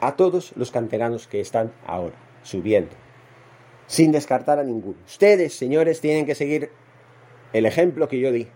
a 0.01 0.17
todos 0.17 0.53
los 0.57 0.71
canteranos 0.71 1.27
que 1.27 1.41
están 1.41 1.73
ahora 1.87 2.17
subiendo, 2.43 2.91
sin 3.87 4.13
descartar 4.13 4.59
a 4.59 4.65
ninguno. 4.65 4.97
Ustedes, 5.07 5.55
señores, 5.55 6.01
tienen 6.01 6.27
que 6.27 6.35
seguir 6.35 6.71
el 7.53 7.67
ejemplo 7.67 8.09
que 8.09 8.19
yo 8.19 8.33
di, 8.33 8.49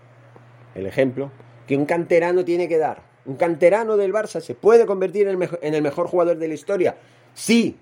el 0.75 0.87
ejemplo 0.87 1.31
que 1.67 1.77
un 1.77 1.87
canterano 1.87 2.45
tiene 2.45 2.69
que 2.69 2.79
dar. 2.79 3.03
Un 3.25 3.37
canterano 3.37 3.97
del 3.97 4.13
Barça 4.13 4.41
se 4.41 4.55
puede 4.55 4.87
convertir 4.87 5.29
en 5.29 5.41
el 5.41 5.59
en 5.63 5.75
el 5.75 5.83
mejor 5.83 6.09
jugador 6.09 6.37
de 6.39 6.49
la 6.49 6.55
historia. 6.55 6.97
Sí, 7.35 7.79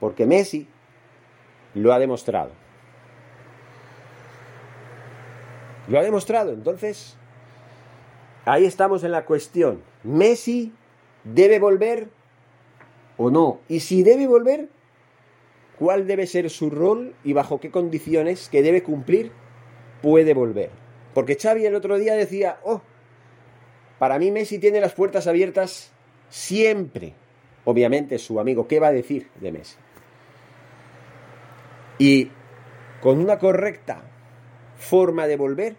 porque 0.00 0.24
Messi 0.24 0.68
lo 1.74 1.92
ha 1.92 1.98
demostrado. 1.98 2.50
Lo 5.88 5.98
ha 5.98 6.02
demostrado. 6.02 6.52
Entonces, 6.52 7.16
ahí 8.44 8.64
estamos 8.64 9.04
en 9.04 9.12
la 9.12 9.24
cuestión. 9.24 9.82
¿Messi 10.04 10.72
debe 11.24 11.58
volver 11.58 12.08
o 13.16 13.30
no? 13.30 13.60
Y 13.68 13.80
si 13.80 14.02
debe 14.02 14.26
volver, 14.26 14.68
¿cuál 15.78 16.06
debe 16.06 16.26
ser 16.26 16.50
su 16.50 16.70
rol 16.70 17.14
y 17.24 17.32
bajo 17.32 17.60
qué 17.60 17.70
condiciones 17.70 18.48
que 18.48 18.62
debe 18.62 18.82
cumplir 18.82 19.32
puede 20.02 20.34
volver? 20.34 20.70
Porque 21.14 21.36
Xavi 21.36 21.64
el 21.66 21.74
otro 21.74 21.98
día 21.98 22.14
decía, 22.14 22.60
oh, 22.64 22.82
para 23.98 24.18
mí 24.18 24.30
Messi 24.30 24.58
tiene 24.58 24.80
las 24.80 24.92
puertas 24.92 25.26
abiertas 25.26 25.90
siempre. 26.28 27.14
Obviamente 27.64 28.18
su 28.18 28.38
amigo, 28.38 28.68
¿qué 28.68 28.78
va 28.78 28.88
a 28.88 28.92
decir 28.92 29.28
de 29.40 29.52
Messi? 29.52 29.76
Y 31.98 32.30
con 33.00 33.18
una 33.18 33.38
correcta 33.38 34.02
forma 34.76 35.26
de 35.26 35.36
volver, 35.36 35.76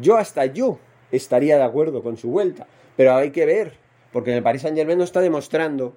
yo 0.00 0.16
hasta 0.16 0.46
yo 0.46 0.78
estaría 1.10 1.56
de 1.56 1.64
acuerdo 1.64 2.02
con 2.02 2.16
su 2.16 2.30
vuelta. 2.30 2.66
Pero 2.96 3.14
hay 3.14 3.30
que 3.30 3.46
ver, 3.46 3.74
porque 4.12 4.30
en 4.30 4.38
el 4.38 4.42
Paris 4.42 4.62
Saint 4.62 4.76
Germain 4.76 4.98
no 4.98 5.04
está 5.04 5.20
demostrando 5.20 5.96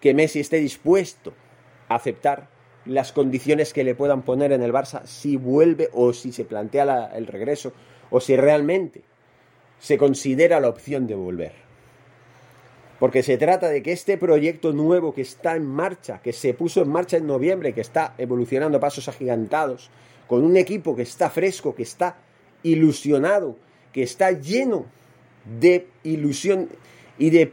que 0.00 0.14
Messi 0.14 0.40
esté 0.40 0.58
dispuesto 0.58 1.32
a 1.88 1.96
aceptar 1.96 2.48
las 2.86 3.12
condiciones 3.12 3.72
que 3.72 3.84
le 3.84 3.94
puedan 3.94 4.22
poner 4.22 4.52
en 4.52 4.62
el 4.62 4.72
Barça 4.72 5.04
si 5.04 5.36
vuelve 5.36 5.90
o 5.92 6.12
si 6.12 6.32
se 6.32 6.44
plantea 6.44 7.10
el 7.14 7.26
regreso 7.26 7.72
o 8.10 8.20
si 8.20 8.36
realmente 8.36 9.02
se 9.78 9.98
considera 9.98 10.60
la 10.60 10.68
opción 10.68 11.06
de 11.06 11.14
volver. 11.14 11.69
Porque 13.00 13.22
se 13.22 13.38
trata 13.38 13.70
de 13.70 13.82
que 13.82 13.92
este 13.92 14.18
proyecto 14.18 14.74
nuevo 14.74 15.14
que 15.14 15.22
está 15.22 15.56
en 15.56 15.66
marcha, 15.66 16.20
que 16.22 16.34
se 16.34 16.52
puso 16.52 16.82
en 16.82 16.90
marcha 16.90 17.16
en 17.16 17.26
noviembre, 17.26 17.72
que 17.72 17.80
está 17.80 18.14
evolucionando 18.18 18.76
a 18.76 18.80
pasos 18.80 19.08
agigantados, 19.08 19.90
con 20.28 20.44
un 20.44 20.58
equipo 20.58 20.94
que 20.94 21.02
está 21.02 21.30
fresco, 21.30 21.74
que 21.74 21.82
está 21.82 22.18
ilusionado, 22.62 23.56
que 23.92 24.02
está 24.02 24.32
lleno 24.32 24.84
de 25.58 25.88
ilusión 26.04 26.68
y 27.18 27.30
de, 27.30 27.50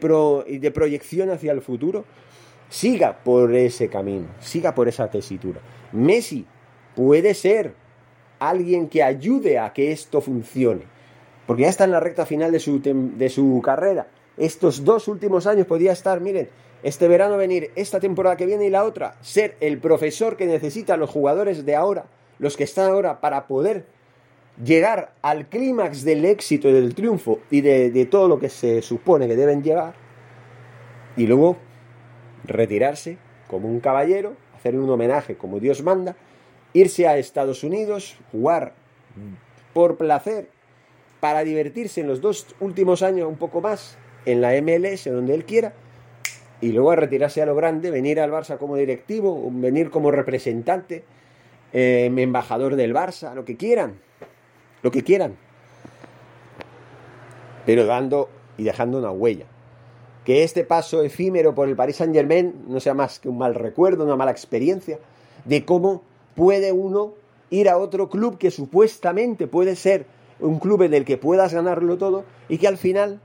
y 0.48 0.58
de 0.58 0.72
proyección 0.72 1.32
hacia 1.32 1.54
el 1.54 1.62
futuro, 1.62 2.04
siga 2.70 3.24
por 3.24 3.56
ese 3.56 3.88
camino, 3.88 4.28
siga 4.42 4.76
por 4.76 4.90
esa 4.90 5.10
tesitura. 5.10 5.62
Messi 5.94 6.46
puede 6.94 7.34
ser 7.34 7.74
alguien 8.40 8.90
que 8.90 9.02
ayude 9.02 9.60
a 9.60 9.72
que 9.72 9.94
esto 9.94 10.20
funcione, 10.20 10.84
porque 11.46 11.64
ya 11.64 11.70
está 11.70 11.86
en 11.86 11.92
la 11.92 12.02
recta 12.02 12.26
final 12.26 12.52
de 12.52 12.60
su, 12.60 12.82
de 12.82 13.30
su 13.30 13.62
carrera. 13.64 14.08
Estos 14.38 14.86
dos 14.86 15.08
últimos 15.08 15.48
años 15.48 15.66
podía 15.66 15.92
estar, 15.92 16.22
miren, 16.22 16.50
este 16.84 17.08
verano 17.08 17.38
venir, 17.38 17.72
esta 17.76 18.00
temporada 18.00 18.38
que 18.38 18.46
viene 18.46 18.66
y 18.66 18.70
la 18.70 18.84
otra, 18.84 19.16
ser 19.22 19.58
el 19.60 19.80
profesor 19.80 20.38
que 20.38 20.46
necesitan 20.46 21.00
los 21.00 21.10
jugadores 21.10 21.66
de 21.66 21.76
ahora, 21.76 22.06
los 22.38 22.56
que 22.56 22.64
están 22.64 22.92
ahora, 22.92 23.20
para 23.20 23.48
poder 23.48 23.86
llegar 24.64 25.14
al 25.22 25.48
clímax 25.48 26.04
del 26.04 26.26
éxito 26.26 26.70
y 26.70 26.74
del 26.74 26.94
triunfo 26.94 27.40
y 27.50 27.62
de, 27.62 27.90
de 27.92 28.06
todo 28.06 28.28
lo 28.28 28.40
que 28.40 28.50
se 28.50 28.82
supone 28.82 29.28
que 29.28 29.36
deben 29.36 29.64
llegar, 29.64 29.96
y 31.16 31.26
luego 31.26 31.58
retirarse 32.44 33.18
como 33.48 33.68
un 33.68 33.80
caballero, 33.80 34.36
hacerle 34.56 34.80
un 34.80 34.90
homenaje 34.90 35.36
como 35.36 35.60
Dios 35.60 35.82
manda, 35.82 36.16
irse 36.74 37.08
a 37.08 37.18
Estados 37.18 37.64
Unidos, 37.64 38.18
jugar 38.32 38.74
por 39.74 39.98
placer, 39.98 40.50
para 41.20 41.44
divertirse 41.44 42.02
en 42.02 42.08
los 42.08 42.22
dos 42.22 42.46
últimos 42.60 43.02
años 43.02 43.28
un 43.28 43.38
poco 43.38 43.62
más 43.62 43.98
en 44.28 44.42
la 44.42 44.52
MLS, 44.62 45.06
donde 45.06 45.34
él 45.34 45.46
quiera, 45.46 45.74
y 46.60 46.74
luego 46.74 46.92
a 46.92 46.98
retirarse 46.98 47.42
a 47.42 47.46
lo 47.46 47.56
grande, 47.56 47.92
venir 47.92 48.20
al 48.20 48.30
Barça 48.30 48.58
como 48.58 48.76
directivo, 48.76 49.50
venir 49.54 49.90
como 49.90 50.12
representante, 50.12 51.06
eh, 51.72 52.12
embajador 52.14 52.76
del 52.76 52.94
Barça, 52.94 53.34
lo 53.34 53.46
que 53.46 53.56
quieran, 53.56 54.00
lo 54.84 54.92
que 54.92 55.04
quieran, 55.04 55.38
pero 57.66 57.86
dando 57.86 58.30
y 58.58 58.64
dejando 58.64 59.00
una 59.00 59.12
huella. 59.12 59.46
Que 60.26 60.44
este 60.44 60.66
paso 60.66 61.04
efímero 61.04 61.56
por 61.56 61.70
el 61.70 61.78
Paris 61.78 61.96
Saint 61.96 62.14
Germain 62.14 62.66
no 62.68 62.82
sea 62.82 62.94
más 62.94 63.20
que 63.20 63.30
un 63.30 63.38
mal 63.38 63.56
recuerdo, 63.56 64.04
una 64.04 64.18
mala 64.18 64.32
experiencia 64.32 65.00
de 65.46 65.64
cómo 65.64 66.04
puede 66.36 66.74
uno 66.74 67.14
ir 67.50 67.70
a 67.70 67.78
otro 67.78 68.10
club 68.10 68.38
que 68.38 68.52
supuestamente 68.52 69.48
puede 69.48 69.78
ser 69.78 70.06
un 70.42 70.60
club 70.60 70.82
en 70.82 70.94
el 70.94 71.06
que 71.06 71.16
puedas 71.16 71.54
ganarlo 71.54 71.98
todo 71.98 72.26
y 72.50 72.58
que 72.58 72.68
al 72.68 72.78
final 72.78 73.22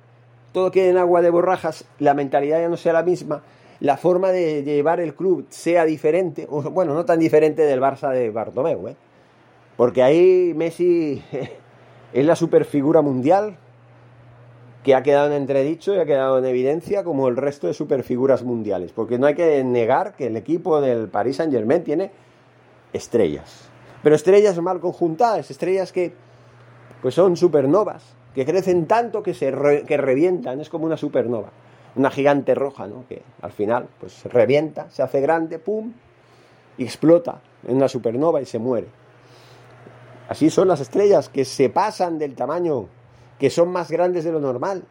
todo 0.53 0.71
quede 0.71 0.91
en 0.91 0.99
agua 0.99 1.23
de 1.23 1.31
borrajas, 1.31 1.85
la 1.99 2.15
mentalidad 2.15 2.61
ya 2.61 2.69
no 2.69 2.77
sea 2.77 2.93
la 2.93 3.03
misma, 3.03 3.43
la 3.81 3.97
forma 3.97 4.31
de 4.31 4.63
llevar 4.63 5.01
el 5.01 5.15
club 5.15 5.47
sea 5.49 5.85
diferente, 5.85 6.47
o 6.49 6.63
bueno, 6.71 6.95
no 6.95 7.05
tan 7.05 7.19
diferente 7.19 7.63
del 7.63 7.81
Barça 7.81 8.11
de 8.11 8.31
Bartomeu, 8.31 8.89
¿eh? 8.89 8.97
porque 9.77 10.03
ahí 10.03 10.53
Messi 10.55 11.23
es 12.13 12.27
la 12.27 12.37
superfigura 12.37 13.03
mundial, 13.03 13.57
que 14.83 14.95
ha 14.95 15.03
quedado 15.03 15.29
en 15.29 15.35
entredicho 15.35 15.95
y 15.95 15.99
ha 15.99 16.05
quedado 16.05 16.39
en 16.39 16.45
evidencia 16.45 17.05
como 17.05 17.29
el 17.29 17.37
resto 17.37 17.69
de 17.69 17.75
superfiguras 17.75 18.43
mundiales. 18.43 18.93
Porque 18.93 19.19
no 19.19 19.27
hay 19.27 19.35
que 19.35 19.63
negar 19.63 20.15
que 20.17 20.27
el 20.27 20.37
equipo 20.37 20.81
del 20.81 21.09
Paris 21.09 21.37
Saint 21.37 21.53
Germain 21.53 21.85
tiene 21.85 22.11
estrellas. 22.93 23.69
Pero 24.03 24.17
estrellas 24.17 24.61
mal 24.61 24.81
conjuntadas, 24.81 25.51
estrellas 25.51 25.93
que 25.93 26.13
pues 27.01 27.15
son 27.15 27.37
supernovas, 27.37 28.03
que 28.35 28.47
crecen 28.47 28.87
tanto 28.87 29.23
que 29.23 29.35
se 29.35 29.53
que 29.87 29.97
revientan, 29.97 30.61
es 30.61 30.69
como 30.69 30.87
una 30.87 30.97
supernova, 30.97 31.51
una 31.97 32.11
gigante 32.11 32.55
roja, 32.55 32.87
¿no? 32.87 33.05
Que 33.09 33.23
al 33.41 33.53
final 33.53 33.89
pues 34.01 34.25
revienta, 34.25 34.91
se 34.91 35.03
hace 35.03 35.21
grande, 35.21 35.59
pum, 35.59 35.93
y 36.79 36.85
explota 36.85 37.41
en 37.67 37.77
una 37.77 37.89
supernova 37.89 38.41
y 38.41 38.47
se 38.47 38.59
muere. 38.59 38.89
Así 40.29 40.51
son 40.51 40.69
las 40.69 40.81
estrellas 40.81 41.29
que 41.29 41.45
se 41.45 41.69
pasan 41.69 42.19
del 42.19 42.35
tamaño 42.35 42.87
que 43.39 43.51
son 43.51 43.71
más 43.71 43.91
grandes 43.91 44.25
de 44.25 44.33
lo 44.33 44.41
normal. 44.41 44.85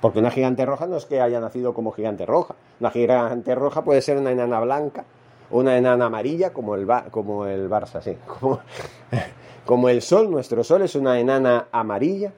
Porque 0.00 0.18
una 0.18 0.30
gigante 0.30 0.66
roja 0.66 0.86
no 0.86 0.96
es 0.96 1.06
que 1.06 1.20
haya 1.20 1.40
nacido 1.40 1.72
como 1.72 1.92
gigante 1.92 2.26
roja. 2.26 2.56
Una 2.78 2.90
gigante 2.90 3.54
roja 3.54 3.84
puede 3.84 4.02
ser 4.02 4.18
una 4.18 4.32
enana 4.32 4.60
blanca 4.60 5.04
una 5.50 5.76
enana 5.76 6.06
amarilla 6.06 6.52
como 6.52 6.74
el, 6.74 6.86
como 7.10 7.46
el 7.46 7.68
Barça, 7.68 8.00
sí. 8.02 8.16
Como, 8.40 8.60
como 9.64 9.88
el 9.88 10.02
Sol, 10.02 10.30
nuestro 10.30 10.62
Sol 10.62 10.82
es 10.82 10.94
una 10.94 11.18
enana 11.18 11.68
amarilla 11.72 12.32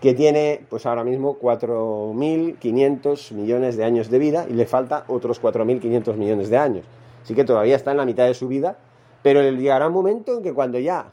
que 0.00 0.14
tiene 0.14 0.64
pues 0.70 0.86
ahora 0.86 1.04
mismo 1.04 1.38
4.500 1.38 3.32
millones 3.32 3.76
de 3.76 3.84
años 3.84 4.08
de 4.08 4.18
vida 4.18 4.46
y 4.48 4.54
le 4.54 4.64
falta 4.64 5.04
otros 5.08 5.42
4.500 5.42 6.14
millones 6.14 6.48
de 6.48 6.56
años. 6.56 6.86
Así 7.22 7.34
que 7.34 7.44
todavía 7.44 7.76
está 7.76 7.90
en 7.90 7.98
la 7.98 8.06
mitad 8.06 8.26
de 8.26 8.32
su 8.32 8.48
vida 8.48 8.78
pero 9.22 9.42
llegará 9.42 9.88
un 9.88 9.92
momento 9.92 10.36
en 10.36 10.42
que 10.42 10.52
cuando 10.52 10.78
ya 10.78 11.12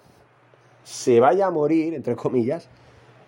se 0.84 1.20
vaya 1.20 1.48
a 1.48 1.52
morir, 1.52 1.94
entre 1.94 2.16
comillas, 2.16 2.70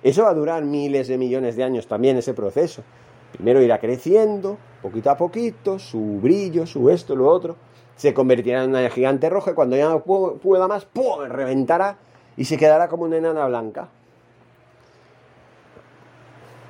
eso 0.04 0.24
va 0.24 0.30
a 0.30 0.34
durar 0.34 0.64
miles 0.64 1.08
de 1.08 1.18
millones 1.18 1.56
de 1.56 1.64
años 1.64 1.88
también 1.88 2.18
ese 2.18 2.34
proceso. 2.34 2.84
Primero 3.34 3.62
irá 3.62 3.80
creciendo, 3.80 4.58
poquito 4.82 5.10
a 5.10 5.18
poquito, 5.18 5.80
su 5.80 6.20
brillo, 6.22 6.66
su 6.66 6.90
esto, 6.90 7.16
lo 7.16 7.30
otro, 7.30 7.56
se 7.96 8.14
convertirá 8.14 8.64
en 8.64 8.70
una 8.70 8.90
gigante 8.90 9.30
roja 9.30 9.52
y 9.52 9.54
cuando 9.54 9.76
ya 9.76 9.90
no 9.90 10.04
pueda 10.04 10.68
más, 10.68 10.86
¡pum! 10.86 11.26
reventará 11.28 11.98
y 12.36 12.46
se 12.46 12.58
quedará 12.58 12.88
como 12.88 13.04
una 13.04 13.18
enana 13.18 13.48
blanca. 13.48 13.90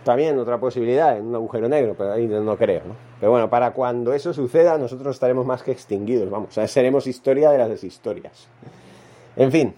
También 0.04 0.40
otra 0.40 0.58
posibilidad, 0.58 1.18
en 1.18 1.26
un 1.26 1.36
agujero 1.36 1.68
negro, 1.68 1.94
pero 1.98 2.14
ahí 2.14 2.28
no 2.28 2.58
creo, 2.58 2.82
¿no? 2.86 2.96
Pero 3.20 3.32
bueno, 3.32 3.50
para 3.50 3.74
cuando 3.74 4.14
eso 4.14 4.34
suceda, 4.34 4.78
nosotros 4.78 5.16
estaremos 5.16 5.46
más 5.46 5.64
que 5.64 5.72
extinguidos, 5.72 6.30
vamos, 6.30 6.54
seremos 6.54 7.08
historia 7.08 7.50
de 7.52 7.58
las 7.58 7.84
historias. 7.84 8.48
En 9.36 9.52
fin, 9.52 9.76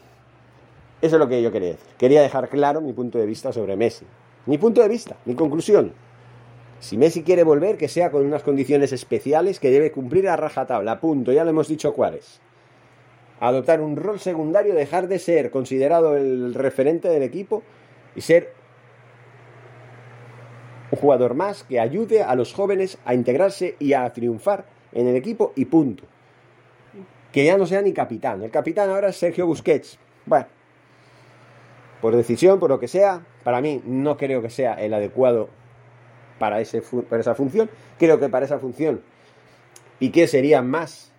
eso 1.01 1.15
es 1.15 1.19
lo 1.19 1.27
que 1.27 1.41
yo 1.41 1.51
quería 1.51 1.69
decir. 1.69 1.87
Quería 1.97 2.21
dejar 2.21 2.47
claro 2.49 2.79
mi 2.79 2.93
punto 2.93 3.17
de 3.17 3.25
vista 3.25 3.51
sobre 3.51 3.75
Messi. 3.75 4.05
Mi 4.45 4.57
punto 4.57 4.81
de 4.81 4.87
vista, 4.87 5.15
mi 5.25 5.33
conclusión. 5.33 5.93
Si 6.79 6.97
Messi 6.97 7.23
quiere 7.23 7.43
volver, 7.43 7.77
que 7.77 7.89
sea 7.89 8.09
con 8.09 8.25
unas 8.25 8.43
condiciones 8.43 8.93
especiales 8.93 9.59
que 9.59 9.71
debe 9.71 9.91
cumplir 9.91 10.29
a 10.29 10.37
rajatabla. 10.37 10.99
Punto, 10.99 11.31
ya 11.31 11.43
lo 11.43 11.49
hemos 11.49 11.67
dicho 11.67 11.93
cuáles. 11.93 12.39
Adoptar 13.41 13.81
un 13.81 13.95
rol 13.95 14.19
secundario, 14.19 14.73
dejar 14.73 15.07
de 15.07 15.19
ser 15.19 15.51
considerado 15.51 16.15
el 16.15 16.53
referente 16.53 17.09
del 17.09 17.23
equipo 17.23 17.63
y 18.15 18.21
ser 18.21 18.53
un 20.91 20.99
jugador 20.99 21.35
más 21.35 21.63
que 21.63 21.79
ayude 21.79 22.23
a 22.23 22.35
los 22.35 22.53
jóvenes 22.53 22.97
a 23.05 23.13
integrarse 23.13 23.75
y 23.79 23.93
a 23.93 24.11
triunfar 24.11 24.65
en 24.91 25.07
el 25.07 25.15
equipo 25.15 25.53
y 25.55 25.65
punto. 25.65 26.03
Que 27.31 27.45
ya 27.45 27.57
no 27.57 27.65
sea 27.65 27.81
ni 27.81 27.93
capitán. 27.93 28.41
El 28.41 28.51
capitán 28.51 28.89
ahora 28.89 29.09
es 29.09 29.17
Sergio 29.17 29.45
Busquets. 29.45 29.99
Bueno, 30.25 30.47
por 32.01 32.15
decisión, 32.15 32.59
por 32.59 32.69
lo 32.69 32.79
que 32.79 32.87
sea, 32.87 33.25
para 33.43 33.61
mí 33.61 33.81
no 33.85 34.17
creo 34.17 34.41
que 34.41 34.49
sea 34.49 34.73
el 34.75 34.93
adecuado 34.93 35.49
para, 36.39 36.61
ese, 36.61 36.81
para 36.81 37.21
esa 37.21 37.35
función. 37.35 37.69
Creo 37.99 38.19
que 38.19 38.29
para 38.29 38.45
esa 38.45 38.59
función 38.59 39.01
Piqué 39.99 40.27
sería 40.27 40.61
más 40.61 41.11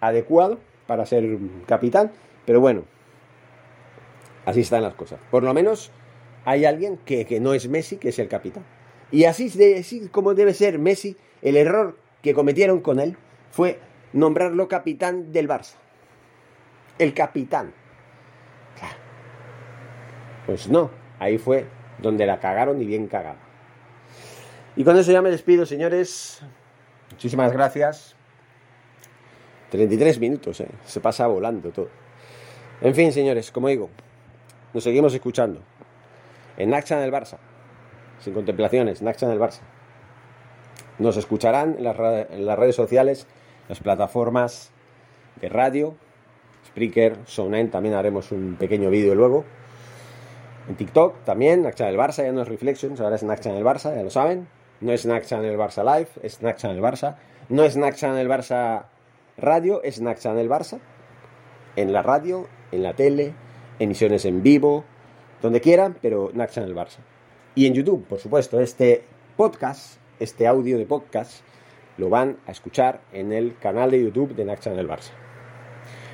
adecuado 0.00 0.58
para 0.86 1.06
ser 1.06 1.38
capitán. 1.66 2.10
Pero 2.46 2.60
bueno, 2.60 2.84
así 4.46 4.60
están 4.60 4.82
las 4.82 4.94
cosas. 4.94 5.20
Por 5.30 5.42
lo 5.42 5.54
menos 5.54 5.92
hay 6.44 6.64
alguien 6.64 6.98
que, 7.04 7.26
que 7.26 7.38
no 7.38 7.54
es 7.54 7.68
Messi, 7.68 7.96
que 7.96 8.08
es 8.08 8.18
el 8.18 8.28
capitán. 8.28 8.64
Y 9.10 9.24
así, 9.24 9.52
así 9.78 10.08
como 10.08 10.34
debe 10.34 10.54
ser 10.54 10.78
Messi, 10.78 11.16
el 11.42 11.56
error 11.56 11.96
que 12.22 12.34
cometieron 12.34 12.80
con 12.80 12.98
él 12.98 13.16
fue 13.50 13.78
nombrarlo 14.12 14.66
capitán 14.68 15.30
del 15.32 15.48
Barça. 15.48 15.74
El 16.98 17.12
capitán. 17.12 17.72
Pues 20.46 20.68
no, 20.68 20.90
ahí 21.18 21.38
fue 21.38 21.66
donde 21.98 22.26
la 22.26 22.38
cagaron 22.40 22.80
y 22.80 22.86
bien 22.86 23.06
cagada. 23.06 23.43
Y 24.76 24.84
con 24.84 24.96
eso 24.96 25.12
ya 25.12 25.22
me 25.22 25.30
despido, 25.30 25.66
señores. 25.66 26.40
Muchísimas 27.10 27.52
gracias. 27.52 28.16
33 29.70 30.20
minutos, 30.20 30.60
¿eh? 30.60 30.68
se 30.84 31.00
pasa 31.00 31.26
volando 31.26 31.70
todo. 31.70 31.88
En 32.80 32.94
fin, 32.94 33.12
señores, 33.12 33.50
como 33.50 33.68
digo, 33.68 33.90
nos 34.72 34.84
seguimos 34.84 35.14
escuchando 35.14 35.60
en 36.56 36.70
Naxa 36.70 36.98
del 36.98 37.12
Barça 37.12 37.38
sin 38.20 38.34
contemplaciones, 38.34 39.02
Naxa 39.02 39.26
en 39.26 39.32
el 39.32 39.40
Barça. 39.40 39.60
Nos 40.98 41.16
escucharán 41.16 41.76
en 41.78 41.84
las, 41.84 41.96
redes 42.58 42.74
sociales, 42.74 43.26
las 43.68 43.80
plataformas 43.80 44.70
de 45.40 45.48
radio, 45.48 45.94
Spreaker, 46.66 47.18
Sound 47.26 47.70
también 47.70 47.94
haremos 47.94 48.32
un 48.32 48.56
pequeño 48.56 48.90
vídeo 48.90 49.14
luego. 49.14 49.44
En 50.68 50.76
TikTok 50.76 51.24
también, 51.24 51.60
Snack 51.60 51.74
Channel 51.74 51.98
Barça, 51.98 52.24
ya 52.24 52.32
no 52.32 52.42
es 52.42 52.48
Reflections, 52.48 53.00
ahora 53.00 53.16
es 53.16 53.20
Snack 53.20 53.40
Channel 53.40 53.64
Barça, 53.64 53.94
ya 53.94 54.02
lo 54.02 54.10
saben. 54.10 54.48
No 54.80 54.92
es 54.92 55.02
Snack 55.02 55.24
Channel 55.24 55.56
Barça 55.56 55.84
Live, 55.84 56.08
es 56.22 56.34
Snack 56.34 56.56
Channel 56.58 56.82
Barça. 56.82 57.16
No 57.48 57.64
es 57.64 57.74
Snack 57.74 57.96
Channel 57.96 58.28
Barça 58.28 58.86
Radio, 59.36 59.82
es 59.82 59.96
Snack 59.96 60.18
Channel 60.18 60.48
Barça. 60.48 60.80
En 61.76 61.92
la 61.92 62.02
radio, 62.02 62.48
en 62.72 62.82
la 62.82 62.94
tele, 62.94 63.34
emisiones 63.78 64.24
en 64.24 64.42
vivo, 64.42 64.84
donde 65.42 65.60
quieran, 65.60 65.96
pero 66.00 66.30
Snack 66.30 66.50
Channel 66.50 66.74
Barça. 66.74 66.98
Y 67.54 67.66
en 67.66 67.74
YouTube, 67.74 68.04
por 68.06 68.18
supuesto, 68.18 68.60
este 68.60 69.04
podcast, 69.36 69.98
este 70.18 70.46
audio 70.46 70.78
de 70.78 70.86
podcast, 70.86 71.42
lo 71.96 72.08
van 72.08 72.38
a 72.46 72.50
escuchar 72.50 73.00
en 73.12 73.32
el 73.32 73.56
canal 73.58 73.90
de 73.90 74.02
YouTube 74.02 74.34
de 74.34 74.42
Snack 74.42 74.60
Channel 74.60 74.88
Barça. 74.88 75.10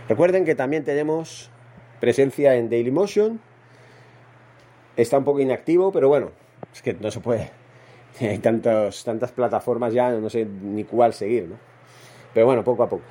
Recuerden 0.09 0.45
que 0.45 0.55
también 0.55 0.85
tenemos 0.85 1.51
presencia 2.01 2.57
en 2.57 2.69
Dailymotion. 2.69 3.41
Está 4.97 5.19
un 5.19 5.25
poco 5.25 5.41
inactivo, 5.41 5.93
pero 5.93 6.09
bueno, 6.09 6.33
es 6.73 6.83
que 6.83 6.95
no 6.95 7.11
se 7.11 7.21
puede. 7.21 7.60
Hay 8.21 8.39
tantas 8.39 9.33
plataformas 9.35 9.93
ya, 9.93 10.11
no 10.13 10.31
sé 10.31 10.45
ni 10.45 10.85
cuál 10.85 11.13
seguir, 11.13 11.49
¿no? 11.49 11.57
Pero 12.35 12.47
bueno, 12.47 12.63
poco 12.65 12.83
a 12.83 12.89
poco. 12.89 13.05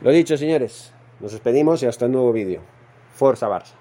Lo 0.00 0.10
dicho, 0.10 0.36
señores, 0.36 0.92
nos 1.20 1.32
despedimos 1.32 1.82
y 1.82 1.86
hasta 1.86 2.06
un 2.06 2.12
nuevo 2.12 2.32
vídeo. 2.32 2.60
Forza 3.14 3.48
Barça. 3.48 3.74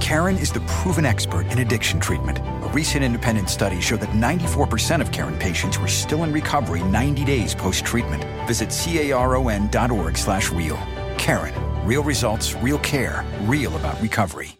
Karen 0.00 0.36
is 0.36 0.50
the 0.50 0.60
proven 0.66 1.06
expert 1.06 1.46
in 1.52 1.60
addiction 1.60 2.00
treatment. 2.00 2.38
A 2.38 2.70
recent 2.72 3.04
independent 3.04 3.48
study 3.48 3.80
showed 3.80 4.00
that 4.00 4.10
94% 4.10 5.00
of 5.00 5.12
Karen 5.12 5.38
patients 5.38 5.78
were 5.78 5.88
still 5.88 6.24
in 6.24 6.32
recovery 6.32 6.82
90 6.82 7.24
days 7.24 7.54
post-treatment. 7.54 8.24
Visit 8.46 8.70
caron.org 8.70 10.16
slash 10.16 10.50
real. 10.50 10.78
Karen. 11.16 11.54
Real 11.86 12.02
results, 12.02 12.54
real 12.56 12.78
care, 12.78 13.24
real 13.46 13.74
about 13.76 14.00
recovery. 14.00 14.59